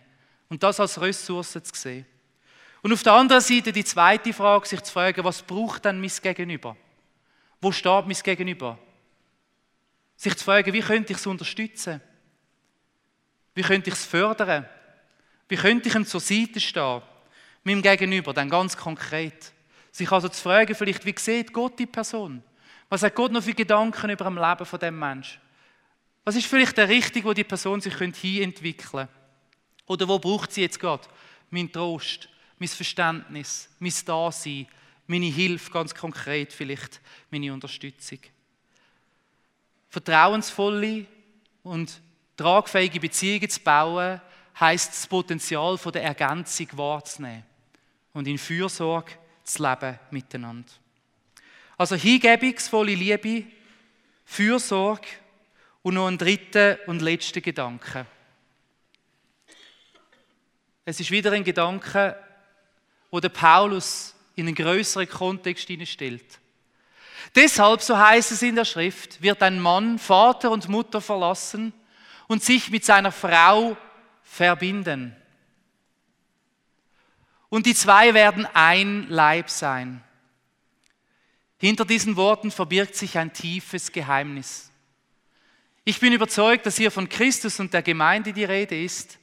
Und 0.47 0.63
das 0.63 0.79
als 0.79 0.99
Ressource 0.99 1.51
zu 1.51 1.61
sehen. 1.73 2.05
Und 2.81 2.93
auf 2.93 3.03
der 3.03 3.13
anderen 3.13 3.41
Seite 3.41 3.73
die 3.73 3.83
zweite 3.83 4.31
Frage, 4.31 4.65
sich 4.65 4.81
zu 4.81 4.93
fragen, 4.93 5.25
was 5.25 5.41
braucht 5.41 5.83
denn 5.83 5.99
mein 5.99 6.11
Gegenüber? 6.21 6.77
Wo 7.59 7.71
steht 7.73 8.05
mein 8.05 8.15
Gegenüber? 8.23 8.79
Sich 10.15 10.37
zu 10.37 10.45
fragen, 10.45 10.71
wie 10.71 10.81
könnte 10.81 11.11
ich 11.11 11.19
es 11.19 11.27
unterstützen? 11.27 11.99
Wie 13.55 13.63
könnte 13.63 13.89
ich 13.89 13.95
es 13.95 14.05
fördern? 14.05 14.65
Wie 15.47 15.55
könnte 15.55 15.89
ich 15.89 15.95
ihm 15.95 16.05
zur 16.05 16.19
Seite 16.19 16.59
stehen? 16.59 17.01
Meinem 17.63 17.81
Gegenüber, 17.81 18.33
dann 18.33 18.49
ganz 18.49 18.77
konkret. 18.77 19.51
Sich 19.91 20.11
also 20.11 20.29
zu 20.29 20.41
fragen, 20.41 20.75
vielleicht, 20.75 21.05
wie 21.05 21.15
sieht 21.17 21.51
Gott 21.51 21.79
die 21.79 21.85
Person? 21.85 22.43
Was 22.89 23.01
hat 23.01 23.15
Gott 23.15 23.31
noch 23.31 23.41
für 23.41 23.53
Gedanken 23.53 24.11
über 24.11 24.29
das 24.29 24.33
Leben 24.33 24.65
von 24.65 24.79
dem 24.79 24.99
Menschen? 24.99 25.41
Was 26.23 26.35
ist 26.35 26.47
vielleicht 26.47 26.77
der 26.77 26.89
Richtung, 26.89 27.23
wo 27.23 27.33
die 27.33 27.43
Person 27.43 27.81
sich 27.81 27.95
hin 27.95 28.13
entwickeln 28.41 28.89
könnte? 28.91 29.09
Oder 29.87 30.07
wo 30.07 30.19
braucht 30.19 30.51
sie 30.51 30.61
jetzt 30.61 30.79
Gott? 30.79 31.07
Mein 31.49 31.71
Trost, 31.71 32.27
mein 32.59 32.67
Verständnis, 32.67 33.69
mein 33.79 33.93
Dasein, 34.05 34.67
meine 35.07 35.27
Hilfe, 35.27 35.71
ganz 35.71 35.93
konkret 35.93 36.51
vielleicht 36.51 36.99
meine 37.29 37.53
Unterstützung. 37.53 38.19
Vertrauensvolle 39.89 41.05
und 41.63 42.01
tragfähige 42.37 42.99
Beziehungen 42.99 43.49
zu 43.49 43.59
bauen, 43.61 44.21
heißt 44.59 44.91
das 44.91 45.07
Potenzial 45.07 45.77
von 45.77 45.91
der 45.91 46.03
Ergänzung 46.03 46.67
wahrzunehmen 46.73 47.43
und 48.13 48.27
in 48.27 48.37
Fürsorge 48.37 49.11
zu 49.43 49.61
leben 49.63 49.99
miteinander. 50.11 50.71
Also 51.77 51.95
hingebungsvolle 51.95 52.95
Liebe, 52.95 53.43
Fürsorge 54.25 55.07
und 55.83 55.95
noch 55.95 56.07
ein 56.07 56.17
dritter 56.17 56.79
und 56.87 57.01
letzter 57.01 57.41
Gedanke. 57.41 58.05
Es 60.85 60.99
ist 60.99 61.11
wieder 61.11 61.31
ein 61.31 61.43
Gedanke, 61.43 62.15
wo 63.11 63.19
der 63.19 63.29
Paulus 63.29 64.15
in 64.35 64.47
einen 64.47 64.55
größeren 64.55 65.09
Kontext 65.09 65.69
stellt. 65.85 66.39
Deshalb, 67.33 67.81
so 67.81 67.97
heißt 67.97 68.31
es 68.31 68.41
in 68.41 68.55
der 68.55 68.65
Schrift, 68.65 69.21
wird 69.21 69.41
ein 69.41 69.59
Mann 69.59 69.99
Vater 69.99 70.51
und 70.51 70.69
Mutter 70.69 71.01
verlassen 71.01 71.73
und 72.27 72.43
sich 72.43 72.71
mit 72.71 72.85
seiner 72.85 73.11
Frau 73.11 73.77
verbinden. 74.23 75.15
Und 77.49 77.65
die 77.65 77.75
zwei 77.75 78.13
werden 78.13 78.47
ein 78.53 79.07
Leib 79.09 79.49
sein. 79.49 80.03
Hinter 81.57 81.85
diesen 81.85 82.15
Worten 82.15 82.51
verbirgt 82.51 82.95
sich 82.95 83.17
ein 83.17 83.31
tiefes 83.31 83.91
Geheimnis. 83.91 84.71
Ich 85.83 85.99
bin 85.99 86.13
überzeugt, 86.13 86.65
dass 86.65 86.77
hier 86.77 86.91
von 86.91 87.07
Christus 87.07 87.59
und 87.59 87.73
der 87.73 87.83
Gemeinde 87.83 88.33
die 88.33 88.43
Rede 88.43 88.81
ist, 88.81 89.19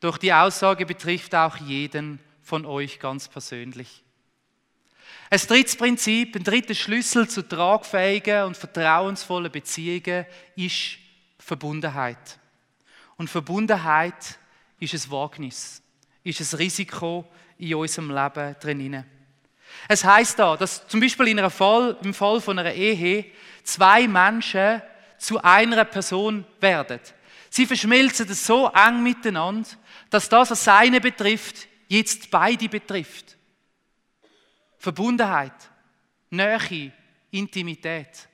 doch 0.00 0.18
die 0.18 0.32
Aussage 0.32 0.86
betrifft 0.86 1.34
auch 1.34 1.56
jeden 1.56 2.20
von 2.42 2.64
euch 2.64 3.00
ganz 3.00 3.28
persönlich. 3.28 4.04
Ein 5.28 5.40
drittes 5.40 5.76
Prinzip, 5.76 6.36
ein 6.36 6.44
dritter 6.44 6.74
Schlüssel 6.74 7.28
zu 7.28 7.42
tragfähigen 7.42 8.44
und 8.44 8.56
vertrauensvollen 8.56 9.50
Beziehungen 9.50 10.26
ist 10.54 10.98
Verbundenheit. 11.46 12.40
Und 13.16 13.30
Verbundenheit 13.30 14.36
ist 14.80 14.94
ein 14.94 15.10
Wagnis, 15.12 15.80
ist 16.24 16.40
ein 16.40 16.56
Risiko 16.56 17.24
in 17.56 17.76
unserem 17.76 18.10
Leben 18.10 18.56
drin. 18.58 19.04
Es 19.86 20.02
heißt 20.02 20.40
da, 20.40 20.56
dass 20.56 20.88
zum 20.88 20.98
Beispiel 20.98 21.28
in 21.28 21.38
einem 21.38 21.52
Fall, 21.52 21.96
im 22.02 22.12
Fall 22.12 22.40
von 22.40 22.58
einer 22.58 22.72
Ehe 22.72 23.26
zwei 23.62 24.08
Menschen 24.08 24.82
zu 25.18 25.40
einer 25.40 25.84
Person 25.84 26.44
werden. 26.58 26.98
Sie 27.48 27.64
verschmelzen 27.64 28.26
so 28.34 28.68
eng 28.70 29.04
miteinander, 29.04 29.68
dass 30.10 30.28
das, 30.28 30.50
was 30.50 30.64
seine 30.64 31.00
betrifft, 31.00 31.68
jetzt 31.86 32.28
beide 32.28 32.68
betrifft. 32.68 33.36
Verbundenheit, 34.78 35.54
Nähe, 36.28 36.92
Intimität. 37.30 38.28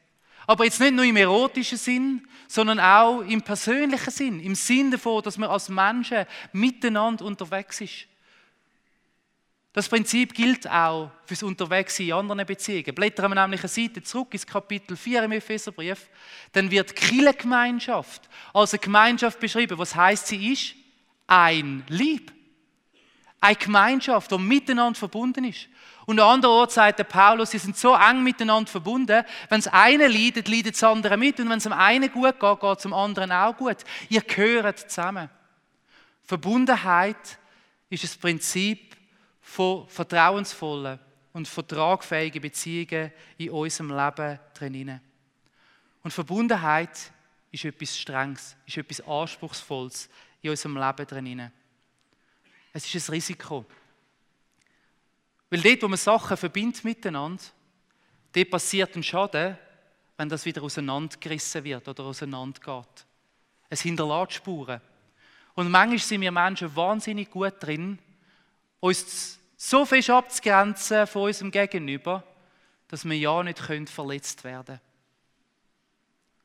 Aber 0.46 0.64
jetzt 0.64 0.80
nicht 0.80 0.94
nur 0.94 1.04
im 1.04 1.16
erotischen 1.16 1.78
Sinn, 1.78 2.26
sondern 2.52 2.80
auch 2.80 3.22
im 3.22 3.40
persönlichen 3.40 4.10
Sinn, 4.10 4.38
im 4.40 4.54
Sinn 4.54 4.90
davon, 4.90 5.22
dass 5.22 5.38
man 5.38 5.48
als 5.48 5.70
Menschen 5.70 6.26
miteinander 6.52 7.24
unterwegs 7.24 7.80
ist. 7.80 8.06
Das 9.72 9.88
Prinzip 9.88 10.34
gilt 10.34 10.68
auch 10.68 11.10
fürs 11.24 11.42
Unterwegssein 11.42 12.08
in 12.08 12.12
anderen 12.12 12.44
Beziehungen. 12.44 12.94
Blättern 12.94 13.30
wir 13.30 13.40
nämlich 13.40 13.62
eine 13.62 13.68
Seite 13.68 14.02
zurück 14.02 14.34
ins 14.34 14.46
Kapitel 14.46 14.98
4 14.98 15.22
im 15.22 15.32
Epheserbrief, 15.32 16.10
dann 16.52 16.70
wird 16.70 16.94
Kirchengemeinschaft 16.94 18.28
als 18.52 18.74
eine 18.74 18.80
Gemeinschaft 18.80 19.40
beschrieben. 19.40 19.78
Was 19.78 19.94
heißt 19.94 20.26
sie 20.26 20.52
ist? 20.52 20.74
Ein 21.26 21.84
Lieb. 21.88 22.32
Eine 23.40 23.56
Gemeinschaft, 23.56 24.30
die 24.30 24.36
miteinander 24.36 24.98
verbunden 24.98 25.44
ist. 25.44 25.68
Und 26.06 26.18
an 26.18 26.34
anderer 26.34 26.52
Ort 26.52 26.72
sagt 26.72 26.98
der 26.98 27.04
Paulus, 27.04 27.52
sie 27.52 27.58
sind 27.58 27.76
so 27.76 27.94
eng 27.94 28.22
miteinander 28.22 28.70
verbunden, 28.70 29.24
wenn 29.48 29.60
es 29.60 29.68
eine 29.68 30.08
leidet, 30.08 30.48
leidet 30.48 30.74
das 30.74 30.82
andere 30.82 31.16
mit. 31.16 31.38
Und 31.38 31.48
wenn 31.48 31.58
es 31.58 31.64
dem 31.64 31.72
einen 31.72 32.10
gut 32.10 32.40
geht, 32.40 32.60
geht 32.60 32.76
es 32.76 32.82
dem 32.82 32.92
anderen 32.92 33.30
auch 33.30 33.56
gut. 33.56 33.78
Ihr 34.08 34.22
gehört 34.22 34.78
zusammen. 34.78 35.30
Verbundenheit 36.24 37.38
ist 37.88 38.04
das 38.04 38.16
Prinzip 38.16 38.96
von 39.40 39.86
vertrauensvollen 39.88 40.98
und 41.32 41.48
vertragfähigen 41.48 42.42
Beziehungen 42.42 43.12
in 43.38 43.50
unserem 43.50 43.90
Leben 43.90 44.38
drin. 44.54 45.00
Und 46.02 46.10
Verbundenheit 46.10 47.12
ist 47.50 47.64
etwas 47.64 47.98
Strenges, 47.98 48.56
ist 48.66 48.76
etwas 48.76 49.06
Anspruchsvolles 49.06 50.08
in 50.40 50.50
unserem 50.50 50.76
Leben 50.76 51.06
drin. 51.06 51.52
Es 52.72 52.92
ist 52.92 53.08
ein 53.08 53.12
Risiko. 53.12 53.64
Weil 55.52 55.60
dort, 55.60 55.82
wo 55.82 55.88
man 55.88 55.98
Sachen 55.98 56.34
verbindet 56.38 56.82
miteinander, 56.82 57.42
dort 58.32 58.50
passiert 58.50 58.96
ein 58.96 59.02
Schaden, 59.02 59.58
wenn 60.16 60.30
das 60.30 60.46
wieder 60.46 60.62
auseinandergerissen 60.62 61.62
wird 61.62 61.86
oder 61.86 62.04
auseinandergeht. 62.04 63.04
Es 63.68 63.82
hinterlässt 63.82 64.32
Spuren. 64.32 64.80
Und 65.54 65.70
manchmal 65.70 65.98
sind 65.98 66.22
wir 66.22 66.32
Menschen 66.32 66.74
wahnsinnig 66.74 67.30
gut 67.30 67.52
drin, 67.60 67.98
uns 68.80 69.38
so 69.58 69.84
fest 69.84 70.08
abzugrenzen 70.08 71.06
von 71.06 71.24
unserem 71.24 71.50
Gegenüber, 71.50 72.24
dass 72.88 73.04
wir 73.04 73.18
ja 73.18 73.42
nicht 73.42 73.58
verletzt 73.90 74.44
werden 74.44 74.64
können. 74.64 74.80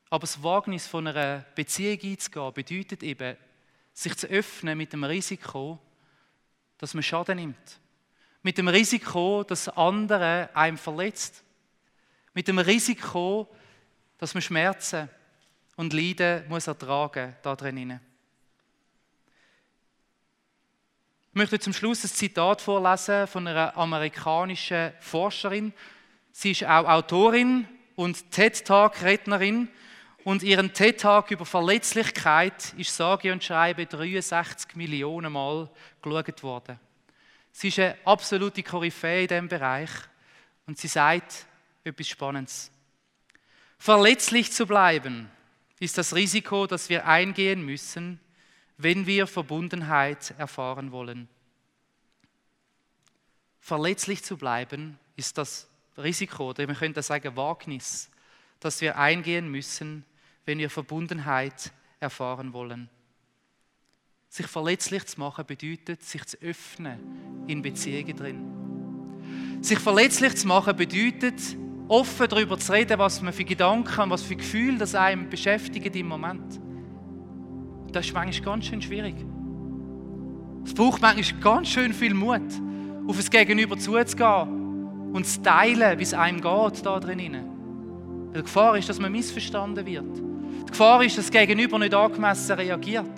Aber 0.09 0.27
das 0.27 0.43
Wagnis 0.43 0.85
von 0.85 1.07
einer 1.07 1.45
Beziehung 1.55 1.99
einzugehen, 2.03 2.53
bedeutet 2.53 3.03
eben, 3.03 3.37
sich 3.93 4.17
zu 4.17 4.27
öffnen 4.27 4.77
mit 4.77 4.91
dem 4.91 5.05
Risiko, 5.05 5.79
dass 6.77 6.93
man 6.93 7.03
Schaden 7.03 7.37
nimmt. 7.37 7.79
Mit 8.47 8.57
dem 8.57 8.69
Risiko, 8.69 9.43
dass 9.43 9.67
andere 9.67 10.49
einem 10.53 10.77
verletzt. 10.77 11.43
Mit 12.33 12.47
dem 12.47 12.59
Risiko, 12.59 13.45
dass 14.17 14.33
man 14.33 14.41
Schmerzen 14.41 15.09
und 15.75 15.91
Leiden 15.91 16.47
muss 16.47 16.67
ertragen 16.67 17.35
da 17.41 17.57
drinnen. 17.57 17.99
Ich 21.27 21.35
möchte 21.35 21.59
zum 21.59 21.73
Schluss 21.73 22.05
ein 22.05 22.09
Zitat 22.09 22.61
vorlesen 22.61 23.27
von 23.27 23.45
einer 23.45 23.75
amerikanischen 23.75 24.93
Forscherin. 25.01 25.73
Sie 26.31 26.51
ist 26.51 26.63
auch 26.63 26.87
Autorin 26.87 27.67
und 27.97 28.31
TED-Talk-Rednerin 28.31 29.67
und 30.23 30.41
ihren 30.41 30.71
TED-Talk 30.71 31.31
über 31.31 31.45
Verletzlichkeit 31.45 32.73
ist 32.77 32.95
sage 32.95 33.33
und 33.33 33.43
schreibe 33.43 33.85
63 33.85 34.73
Millionen 34.77 35.33
Mal 35.33 35.69
geschaut 36.01 36.43
worden. 36.43 36.86
Sie 37.59 37.69
ist 37.69 37.79
eine 37.79 37.97
absolute 38.05 38.61
Koryphäe 38.61 39.23
in 39.23 39.27
diesem 39.29 39.47
Bereich 39.47 39.89
und 40.67 40.77
sie 40.77 40.87
sagt 40.87 41.47
etwas 41.83 42.07
Spannendes. 42.07 42.69
Verletzlich 43.79 44.51
zu 44.51 44.67
bleiben 44.67 45.27
ist 45.79 45.97
das 45.97 46.13
Risiko, 46.13 46.67
das 46.67 46.87
wir 46.89 47.07
eingehen 47.07 47.65
müssen, 47.65 48.19
wenn 48.77 49.07
wir 49.07 49.25
Verbundenheit 49.25 50.35
erfahren 50.37 50.91
wollen. 50.91 51.27
Verletzlich 53.59 54.23
zu 54.23 54.37
bleiben 54.37 54.99
ist 55.15 55.39
das 55.39 55.67
Risiko, 55.97 56.49
oder 56.49 56.67
man 56.67 56.75
könnte 56.75 57.01
sagen 57.01 57.35
Wagnis, 57.35 58.11
das 58.59 58.81
wir 58.81 58.99
eingehen 58.99 59.49
müssen, 59.49 60.05
wenn 60.45 60.59
wir 60.59 60.69
Verbundenheit 60.69 61.71
erfahren 61.99 62.53
wollen. 62.53 62.87
Sich 64.29 64.47
verletzlich 64.47 65.05
zu 65.05 65.19
machen 65.19 65.45
bedeutet, 65.45 66.03
sich 66.03 66.25
zu 66.25 66.37
öffnen 66.41 66.99
in 67.47 67.61
Beziehungen 67.61 68.15
drin. 68.15 69.61
Sich 69.61 69.79
verletzlich 69.79 70.35
zu 70.35 70.47
machen 70.47 70.75
bedeutet, 70.75 71.41
offen 71.87 72.27
darüber 72.27 72.59
zu 72.59 72.73
reden, 72.73 72.99
was 72.99 73.21
man 73.21 73.33
für 73.33 73.45
Gedanken, 73.45 74.09
was 74.09 74.23
für 74.23 74.35
Gefühle 74.35 74.77
das 74.77 74.95
einem 74.95 75.29
beschäftigen 75.29 75.93
im 75.93 76.07
Moment 76.07 76.59
das 77.97 78.05
ist 78.05 78.13
manchmal 78.13 78.53
ganz 78.53 78.65
schön 78.65 78.81
schwierig. 78.81 79.15
Es 80.65 80.73
braucht 80.73 81.01
manchmal 81.01 81.41
ganz 81.41 81.69
schön 81.69 81.93
viel 81.93 82.13
Mut, 82.13 82.41
auf 83.07 83.17
das 83.17 83.29
Gegenüber 83.29 83.77
zuzugehen 83.77 85.13
und 85.13 85.25
zu 85.25 85.41
teilen, 85.41 85.97
wie 85.97 86.03
es 86.03 86.13
einem 86.13 86.41
geht 86.41 86.85
da 86.85 86.99
drinnen. 86.99 88.31
Die 88.35 88.41
Gefahr 88.41 88.77
ist, 88.77 88.89
dass 88.89 88.99
man 88.99 89.11
missverstanden 89.11 89.85
wird. 89.85 90.17
Die 90.17 90.71
Gefahr 90.71 91.03
ist, 91.03 91.17
dass 91.17 91.25
das 91.25 91.31
Gegenüber 91.31 91.79
nicht 91.79 91.93
angemessen 91.93 92.51
reagiert. 92.55 93.09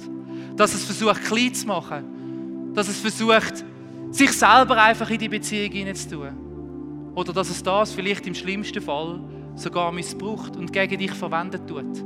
Dass 0.60 0.74
es 0.74 0.84
versucht, 0.84 1.24
klein 1.24 1.54
zu 1.54 1.68
machen. 1.68 2.74
Dass 2.74 2.90
es 2.90 3.00
versucht, 3.00 3.64
sich 4.12 4.34
selber 4.34 4.76
einfach 4.84 5.10
in 5.10 5.18
die 5.18 5.30
Beziehung 5.30 5.72
hineinzutun. 5.72 7.12
Oder 7.16 7.32
dass 7.32 7.50
es 7.50 7.64
das 7.64 7.94
vielleicht 7.94 8.28
im 8.28 8.36
schlimmsten 8.36 8.82
Fall 8.82 9.22
sogar 9.56 9.90
missbraucht 9.94 10.58
und 10.58 10.74
gegen 10.74 11.00
dich 11.00 11.12
verwendet 11.12 11.66
tut, 11.66 12.04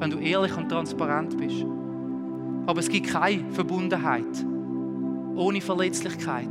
wenn 0.00 0.10
du 0.10 0.18
ehrlich 0.18 0.56
und 0.56 0.68
transparent 0.68 1.38
bist. 1.38 1.64
Aber 2.66 2.80
es 2.80 2.88
gibt 2.88 3.06
keine 3.06 3.48
Verbundenheit 3.52 4.46
ohne 5.36 5.60
Verletzlichkeit. 5.60 6.50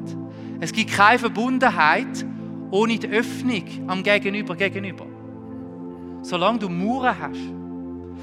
Es 0.62 0.72
gibt 0.72 0.94
keine 0.94 1.20
Verbundenheit 1.20 2.26
ohne 2.70 2.98
die 2.98 3.10
Öffnung 3.10 3.66
am 3.88 4.04
Gegenüber 4.04 4.56
gegenüber. 4.56 5.06
Solange 6.22 6.60
du 6.60 6.70
Mauern 6.70 7.14
hast, 7.20 7.42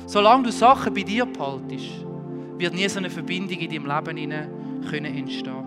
solange 0.07 0.45
du 0.45 0.51
Sachen 0.51 0.95
bei 0.95 1.03
dir 1.03 1.27
behaltest, 1.27 2.08
wird 2.59 2.75
nie 2.75 2.89
so 2.89 2.99
eine 2.99 3.11
Verbindung 3.11 3.59
in 3.59 3.71
deinem 3.71 3.87
Leben 3.87 4.85
können 4.91 5.17
entstehen. 5.17 5.65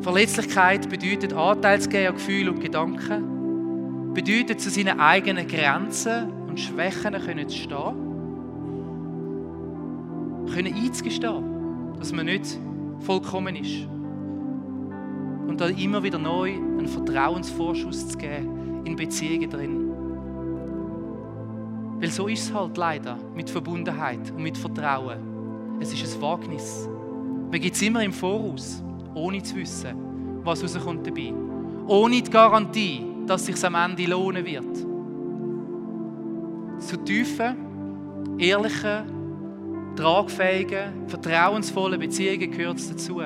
Verletzlichkeit 0.00 0.88
bedeutet 0.88 1.32
Anteil 1.32 1.80
zu 1.80 1.88
geben 1.88 2.08
an 2.08 2.14
Gefühle 2.14 2.52
und 2.52 2.60
Gedanken, 2.60 4.12
bedeutet 4.14 4.60
zu 4.60 4.70
seinen 4.70 4.98
eigenen 4.98 5.46
Grenzen 5.46 6.30
und 6.48 6.58
Schwächen 6.58 7.12
können 7.12 7.48
zu 7.48 7.56
stehen 7.56 8.12
können 10.52 10.74
einzugestehen, 10.74 11.94
dass 11.98 12.12
man 12.12 12.26
nicht 12.26 12.58
vollkommen 13.00 13.56
ist. 13.56 13.86
Und 15.48 15.60
da 15.60 15.66
immer 15.68 16.02
wieder 16.02 16.18
neu 16.18 16.52
einen 16.52 16.86
Vertrauensvorschuss 16.86 18.08
zu 18.08 18.18
geben 18.18 18.82
in 18.84 18.96
Beziehungen 18.96 19.50
drin. 19.50 19.91
Weil 22.02 22.10
so 22.10 22.26
ist 22.26 22.46
es 22.46 22.52
halt 22.52 22.76
leider 22.76 23.16
mit 23.32 23.48
Verbundenheit 23.48 24.32
und 24.32 24.42
mit 24.42 24.58
Vertrauen. 24.58 25.78
Es 25.78 25.92
ist 25.92 26.16
ein 26.16 26.20
Wagnis. 26.20 26.88
Man 27.48 27.60
gibt 27.60 27.76
es 27.76 27.82
immer 27.82 28.02
im 28.02 28.12
Voraus, 28.12 28.82
ohne 29.14 29.40
zu 29.40 29.54
wissen, 29.54 29.94
was 30.42 30.64
rauskommt 30.64 31.06
dabei. 31.06 31.32
Ohne 31.86 32.20
die 32.20 32.28
Garantie, 32.28 33.06
dass 33.24 33.42
es 33.48 33.54
sich 33.54 33.64
am 33.64 33.76
Ende 33.76 34.06
lohnen 34.06 34.44
wird. 34.44 34.78
Zu 36.82 36.96
tiefen, 37.04 37.54
ehrlichen 38.36 39.94
tragfähigen, 39.94 41.06
vertrauensvollen 41.06 42.00
Beziehungen 42.00 42.50
gehört 42.50 42.78
es 42.78 42.88
dazu, 42.88 43.20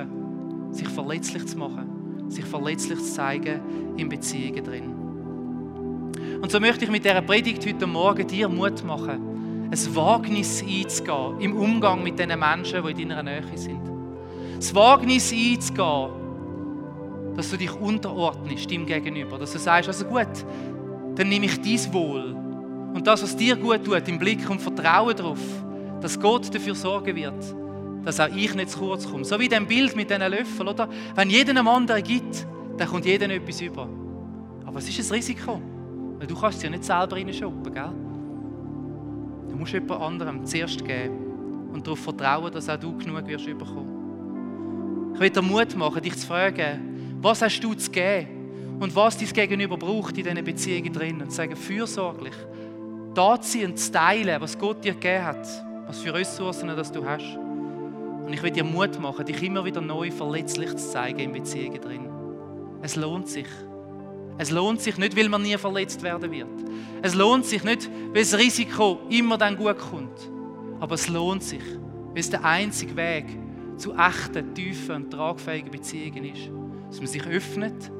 sich 0.70 0.88
verletzlich 0.88 1.46
zu 1.46 1.56
machen, 1.56 2.28
sich 2.28 2.44
verletzlich 2.44 2.98
zu 2.98 3.14
zeigen 3.14 3.58
in 3.96 4.10
Beziehungen 4.10 4.62
drin. 4.62 4.95
Und 6.46 6.52
so 6.52 6.60
möchte 6.60 6.84
ich 6.84 6.90
mit 6.92 7.04
dieser 7.04 7.22
Predigt 7.22 7.66
heute 7.66 7.88
Morgen 7.88 8.24
dir 8.24 8.48
Mut 8.48 8.84
machen, 8.84 9.68
ein 9.68 9.96
Wagnis 9.96 10.62
einzugehen 10.62 11.40
im 11.40 11.56
Umgang 11.56 12.04
mit 12.04 12.20
den 12.20 12.38
Menschen, 12.38 12.84
die 12.86 13.02
in 13.02 13.08
deiner 13.08 13.24
Nähe 13.24 13.42
sind. 13.56 13.80
Das 14.54 14.72
Wagnis 14.72 15.32
einzugehen, 15.32 16.10
dass 17.34 17.50
du 17.50 17.56
dich 17.56 17.72
unterordnest 17.72 18.70
dem 18.70 18.86
Gegenüber. 18.86 19.38
Dass 19.38 19.54
du 19.54 19.58
sagst, 19.58 19.88
also 19.88 20.04
gut, 20.04 20.28
dann 21.16 21.28
nehme 21.28 21.46
ich 21.46 21.60
dies 21.62 21.92
Wohl. 21.92 22.36
Und 22.94 23.04
das, 23.08 23.24
was 23.24 23.36
dir 23.36 23.56
gut 23.56 23.84
tut, 23.84 24.06
im 24.06 24.20
Blick 24.20 24.48
und 24.48 24.62
Vertrauen 24.62 25.16
darauf, 25.16 25.40
dass 26.00 26.20
Gott 26.20 26.54
dafür 26.54 26.76
sorgen 26.76 27.16
wird, 27.16 27.44
dass 28.04 28.20
auch 28.20 28.28
ich 28.28 28.54
nicht 28.54 28.70
zu 28.70 28.78
kurz 28.78 29.10
komme. 29.10 29.24
So 29.24 29.40
wie 29.40 29.48
dem 29.48 29.66
Bild 29.66 29.96
mit 29.96 30.10
diesen 30.10 30.30
Löffeln, 30.30 30.68
oder? 30.68 30.88
Wenn 31.16 31.28
jeder 31.28 31.50
einem 31.50 31.66
anderen 31.66 32.04
gibt, 32.04 32.46
dann 32.76 32.86
kommt 32.86 33.04
jeder 33.04 33.28
etwas 33.30 33.60
über. 33.60 33.88
Aber 34.64 34.78
es 34.78 34.88
ist 34.88 35.10
ein 35.10 35.16
Risiko. 35.16 35.60
Weil 36.18 36.26
du 36.26 36.34
kannst 36.34 36.62
ja 36.62 36.70
nicht 36.70 36.84
selber 36.84 37.16
reinschoppen, 37.16 37.74
gell? 37.74 37.92
Du 39.50 39.56
musst 39.56 39.72
jemand 39.72 40.02
anderem 40.02 40.44
zuerst 40.44 40.84
geben 40.84 41.70
und 41.72 41.86
darauf 41.86 42.00
vertrauen, 42.00 42.52
dass 42.52 42.68
auch 42.68 42.78
du 42.78 42.96
genug 42.96 43.26
wirst 43.26 43.46
bekommen. 43.46 45.12
Ich 45.14 45.20
will 45.20 45.30
dir 45.30 45.42
Mut 45.42 45.74
machen, 45.76 46.02
dich 46.02 46.16
zu 46.16 46.26
fragen, 46.26 47.18
was 47.22 47.42
hast 47.42 47.60
du 47.60 47.74
zu 47.74 47.90
geben 47.90 48.76
und 48.80 48.94
was 48.94 49.16
dein 49.16 49.28
Gegenüber 49.28 49.76
braucht 49.76 50.18
in 50.18 50.24
diesen 50.24 50.44
Beziehungen 50.44 50.92
drin 50.92 51.20
und 51.20 51.30
zu 51.30 51.36
sagen, 51.36 51.56
fürsorglich, 51.56 52.34
da 53.14 53.34
und 53.34 53.78
zu 53.78 53.92
teilen, 53.92 54.40
was 54.40 54.58
Gott 54.58 54.84
dir 54.84 54.92
gegeben 54.92 55.24
hat, 55.24 55.46
was 55.86 56.00
für 56.00 56.12
Ressourcen 56.12 56.68
das 56.68 56.92
du 56.92 57.04
hast. 57.04 57.36
Und 58.26 58.32
ich 58.32 58.42
will 58.42 58.50
dir 58.50 58.64
Mut 58.64 59.00
machen, 59.00 59.24
dich 59.24 59.42
immer 59.42 59.64
wieder 59.64 59.80
neu 59.80 60.10
verletzlich 60.10 60.70
zu 60.76 60.90
zeigen 60.90 61.20
in 61.20 61.32
Beziehungen 61.32 61.80
drin. 61.80 62.08
Es 62.82 62.96
lohnt 62.96 63.28
sich. 63.28 63.46
Es 64.38 64.50
lohnt 64.50 64.80
sich 64.80 64.98
nicht, 64.98 65.16
weil 65.16 65.28
man 65.28 65.42
nie 65.42 65.56
verletzt 65.56 66.02
werden 66.02 66.30
wird. 66.30 66.48
Es 67.02 67.14
lohnt 67.14 67.46
sich 67.46 67.64
nicht, 67.64 67.90
weil 68.12 68.22
das 68.22 68.36
Risiko 68.36 69.00
immer 69.08 69.38
dann 69.38 69.56
gut 69.56 69.78
kommt. 69.78 70.30
Aber 70.80 70.94
es 70.94 71.08
lohnt 71.08 71.42
sich, 71.42 71.62
weil 72.10 72.18
es 72.18 72.30
der 72.30 72.44
einzige 72.44 72.96
Weg 72.96 73.26
zu 73.76 73.94
echten, 73.94 74.54
tiefen 74.54 74.96
und 74.96 75.10
tragfähigen 75.10 75.70
Beziehungen 75.70 76.24
ist. 76.24 76.50
Dass 76.88 76.98
man 76.98 77.06
sich 77.06 77.26
öffnet, 77.26 77.90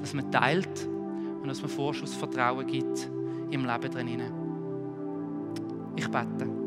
dass 0.00 0.14
man 0.14 0.30
teilt 0.30 0.86
und 1.40 1.48
dass 1.48 1.60
man 1.60 1.70
Vorschussvertrauen 1.70 2.66
gibt 2.66 3.08
im 3.50 3.64
Leben 3.64 3.90
drin. 3.90 4.22
Ich 5.96 6.08
bete. 6.08 6.57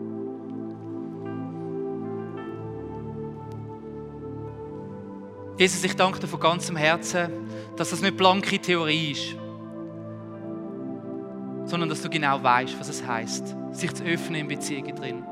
Jesus, 5.62 5.84
ich 5.84 5.95
danke 5.95 6.19
dir 6.19 6.26
von 6.26 6.39
ganzem 6.39 6.76
Herzen, 6.76 7.30
dass 7.76 7.91
das 7.91 8.02
nicht 8.02 8.17
blanke 8.17 8.58
Theorie 8.58 9.12
ist, 9.12 9.36
sondern 11.65 11.88
dass 11.88 12.02
du 12.02 12.10
genau 12.10 12.41
weißt, 12.41 12.80
was 12.80 12.89
es 12.89 13.06
heißt, 13.06 13.56
sich 13.71 13.93
zu 13.93 14.04
öffnen 14.04 14.41
in 14.41 14.47
Beziehungen 14.47 14.95
drin. 14.95 15.24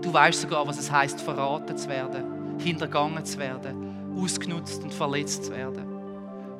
Du 0.00 0.10
weißt 0.10 0.40
sogar, 0.40 0.66
was 0.66 0.78
es 0.78 0.90
heißt, 0.90 1.20
verraten 1.20 1.76
zu 1.76 1.90
werden, 1.90 2.58
hintergangen 2.58 3.22
zu 3.26 3.38
werden, 3.38 4.16
ausgenutzt 4.16 4.82
und 4.82 4.94
verletzt 4.94 5.44
zu 5.44 5.52
werden. 5.52 5.84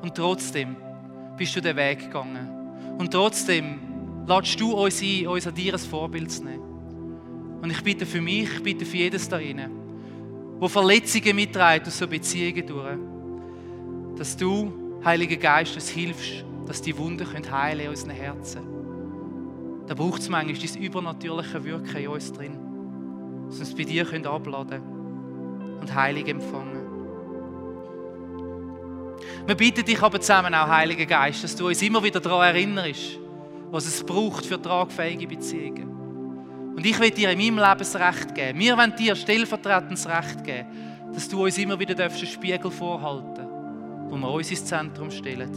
Und 0.03 0.15
trotzdem 0.15 0.77
bist 1.39 1.57
du 1.57 1.63
den 1.63 1.77
Weg 1.77 2.01
gegangen. 2.01 2.95
Und 2.99 3.11
trotzdem 3.11 3.79
ladest 4.27 4.61
du 4.61 4.73
uns 4.73 5.01
ein, 5.01 5.29
uns 5.29 5.47
an 5.47 5.55
dir 5.55 5.73
ein 5.73 5.79
Vorbild 5.79 6.31
zu 6.31 6.45
nehmen. 6.45 7.61
Und 7.63 7.71
ich 7.71 7.83
bitte 7.83 8.05
für 8.05 8.21
mich, 8.21 8.53
ich 8.53 8.63
bitte 8.63 8.85
für 8.85 8.99
jedes 8.99 9.27
da 9.31 9.39
drinnen, 9.39 9.71
wo 10.61 10.69
Verletzungen 10.69 11.35
mitträgt 11.35 11.87
aus 11.87 11.97
so 11.97 12.07
Beziehungen 12.07 12.67
durch, 12.67 13.13
dass 14.16 14.37
du, 14.37 14.72
Heiliger 15.05 15.37
Geist, 15.37 15.74
uns 15.74 15.88
hilfst, 15.88 16.44
dass 16.66 16.81
die 16.81 16.96
Wunden 16.96 17.27
heilen 17.50 17.81
in 17.81 17.88
unseren 17.90 18.11
Herzen. 18.11 18.62
Da 19.87 19.94
braucht 19.94 20.22
es 20.22 20.29
manchmal 20.29 20.55
dieses 20.55 20.77
übernatürliche 20.77 21.62
Wirken 21.64 21.96
in 21.96 22.09
uns 22.09 22.33
drin, 22.33 22.59
dass 23.48 23.59
wir 23.59 23.66
uns 23.66 23.74
bei 23.74 23.85
dir 23.85 24.05
können 24.05 24.27
abladen 24.27 24.81
und 25.81 25.94
Heilig 25.94 26.29
empfangen. 26.29 26.85
Wir 29.46 29.55
bitten 29.55 29.85
dich 29.85 30.00
aber 30.00 30.20
zusammen 30.20 30.55
auch, 30.55 30.68
Heiliger 30.68 31.05
Geist, 31.05 31.44
dass 31.44 31.55
du 31.55 31.68
uns 31.68 31.83
immer 31.83 32.03
wieder 32.03 32.20
daran 32.20 32.55
erinnerst, 32.55 33.18
was 33.70 33.87
es 33.87 34.03
braucht 34.03 34.46
für 34.46 34.61
tragfähige 34.61 35.27
Beziehungen. 35.27 35.94
Und 36.77 36.87
ich 36.87 36.98
will 36.98 37.11
dir 37.11 37.31
in 37.31 37.38
meinem 37.38 37.59
Leben 37.59 37.79
das 37.79 37.94
Recht 37.94 38.35
geben. 38.35 38.59
Wir 38.59 38.77
wollen 38.77 38.96
dir 38.96 39.14
stellvertretend 39.14 39.92
das 39.92 40.09
Recht 40.09 40.44
geben, 40.44 40.66
dass 41.12 41.29
du 41.29 41.44
uns 41.44 41.59
immer 41.59 41.79
wieder 41.79 42.03
einen 42.03 42.27
Spiegel 42.27 42.70
vorhalten 42.70 43.34
wo 44.14 44.18
wir 44.18 44.31
uns 44.31 44.50
ins 44.50 44.64
Zentrum 44.64 45.11
stellen. 45.11 45.50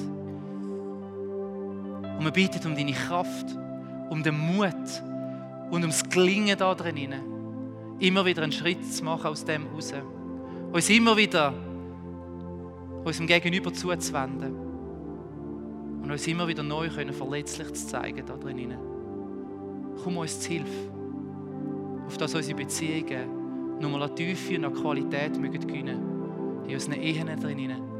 Und 2.18 2.26
wir 2.26 2.32
bitten 2.32 2.66
um 2.68 2.76
deine 2.76 2.94
Kraft, 2.94 3.46
um 4.10 4.24
den 4.24 4.36
Mut 4.36 4.74
und 5.70 5.82
ums 5.82 6.04
Gelingen 6.10 6.58
da 6.58 6.74
drin. 6.74 7.14
Immer 8.00 8.26
wieder 8.26 8.42
einen 8.42 8.52
Schritt 8.52 8.84
zu 8.84 9.04
machen 9.04 9.28
aus 9.28 9.46
dem 9.46 9.68
raus. 9.68 9.94
Uns 10.72 10.90
immer 10.90 11.16
wieder 11.16 11.54
unserem 13.04 13.28
Gegenüber 13.28 13.72
zuzuwenden. 13.72 14.56
Und 16.02 16.12
uns 16.12 16.26
immer 16.26 16.48
wieder 16.48 16.64
neu 16.64 16.90
können, 16.90 17.14
verletzlich 17.14 17.72
zu 17.74 17.88
zeigen 17.88 18.26
da 18.26 18.36
drin. 18.38 18.74
Komm 20.04 20.18
uns 20.18 20.40
zu 20.40 20.50
Hilfe. 20.50 20.92
Auf 22.08 22.18
dass 22.18 22.34
unsere 22.34 22.58
Beziehungen 22.58 23.80
nochmal 23.80 24.04
an 24.04 24.16
Tiefe 24.16 24.56
und 24.56 24.66
an 24.66 24.74
Qualität 24.74 25.34
gewinnen 25.34 25.52
mögen. 25.52 26.66
In 26.68 26.74
unseren 26.74 26.94
Ehen 26.94 27.40
drinnen 27.40 27.97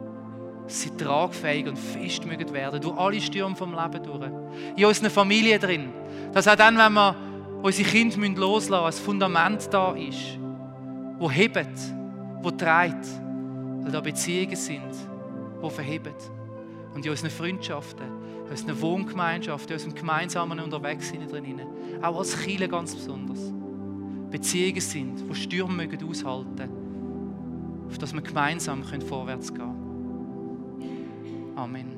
sie 0.68 0.90
tragfähig 0.92 1.68
und 1.68 1.78
fest 1.78 2.26
mögen 2.26 2.52
werden, 2.54 2.82
durch 2.82 2.98
alle 2.98 3.22
Stürme 3.22 3.56
vom 3.56 3.74
Leben 3.74 4.04
durch. 4.04 4.30
In 4.76 4.86
unserer 4.86 5.10
Familie 5.10 5.60
drin. 5.60 5.90
Dass 6.34 6.48
auch 6.48 6.56
dann, 6.56 6.78
wenn 6.78 6.94
wir 6.94 7.16
unsere 7.62 7.90
Kinder 7.90 8.18
loslassen 8.40 8.86
müssen, 8.86 9.02
ein 9.02 9.06
Fundament 9.06 9.70
da 9.72 9.94
ist, 9.94 10.38
wo 11.20 11.32
hebt, 11.32 11.80
wo 12.42 12.52
trägt, 12.52 13.08
weil 13.82 13.92
da 13.92 14.02
Beziehungen 14.02 14.56
sind, 14.56 14.94
die 15.64 15.70
verheben. 15.70 16.14
Und 16.94 17.06
in 17.06 17.12
unseren 17.12 17.30
Freundschaften, 17.30 18.06
in 18.46 18.52
unseren 18.52 18.82
Wohngemeinschaften, 18.82 19.70
in 19.70 19.76
unserem 19.76 19.96
gemeinsamen 19.96 20.60
Unterwegssein 20.60 21.28
drin, 21.28 21.62
auch 22.02 22.18
als 22.18 22.38
Chile 22.44 22.68
ganz 22.68 22.96
besonders. 22.96 23.40
Beziehungen 24.30 24.82
sind, 24.82 25.30
die 25.30 25.36
Stürme 25.36 25.74
mögen 25.74 26.08
aushalten 26.08 26.88
auf 27.88 27.98
dass 27.98 28.14
wir 28.14 28.22
gemeinsam 28.22 28.84
vorwärts 28.84 29.54
gehen 29.54 29.60
können. 29.60 29.87
Amen. 31.58 31.97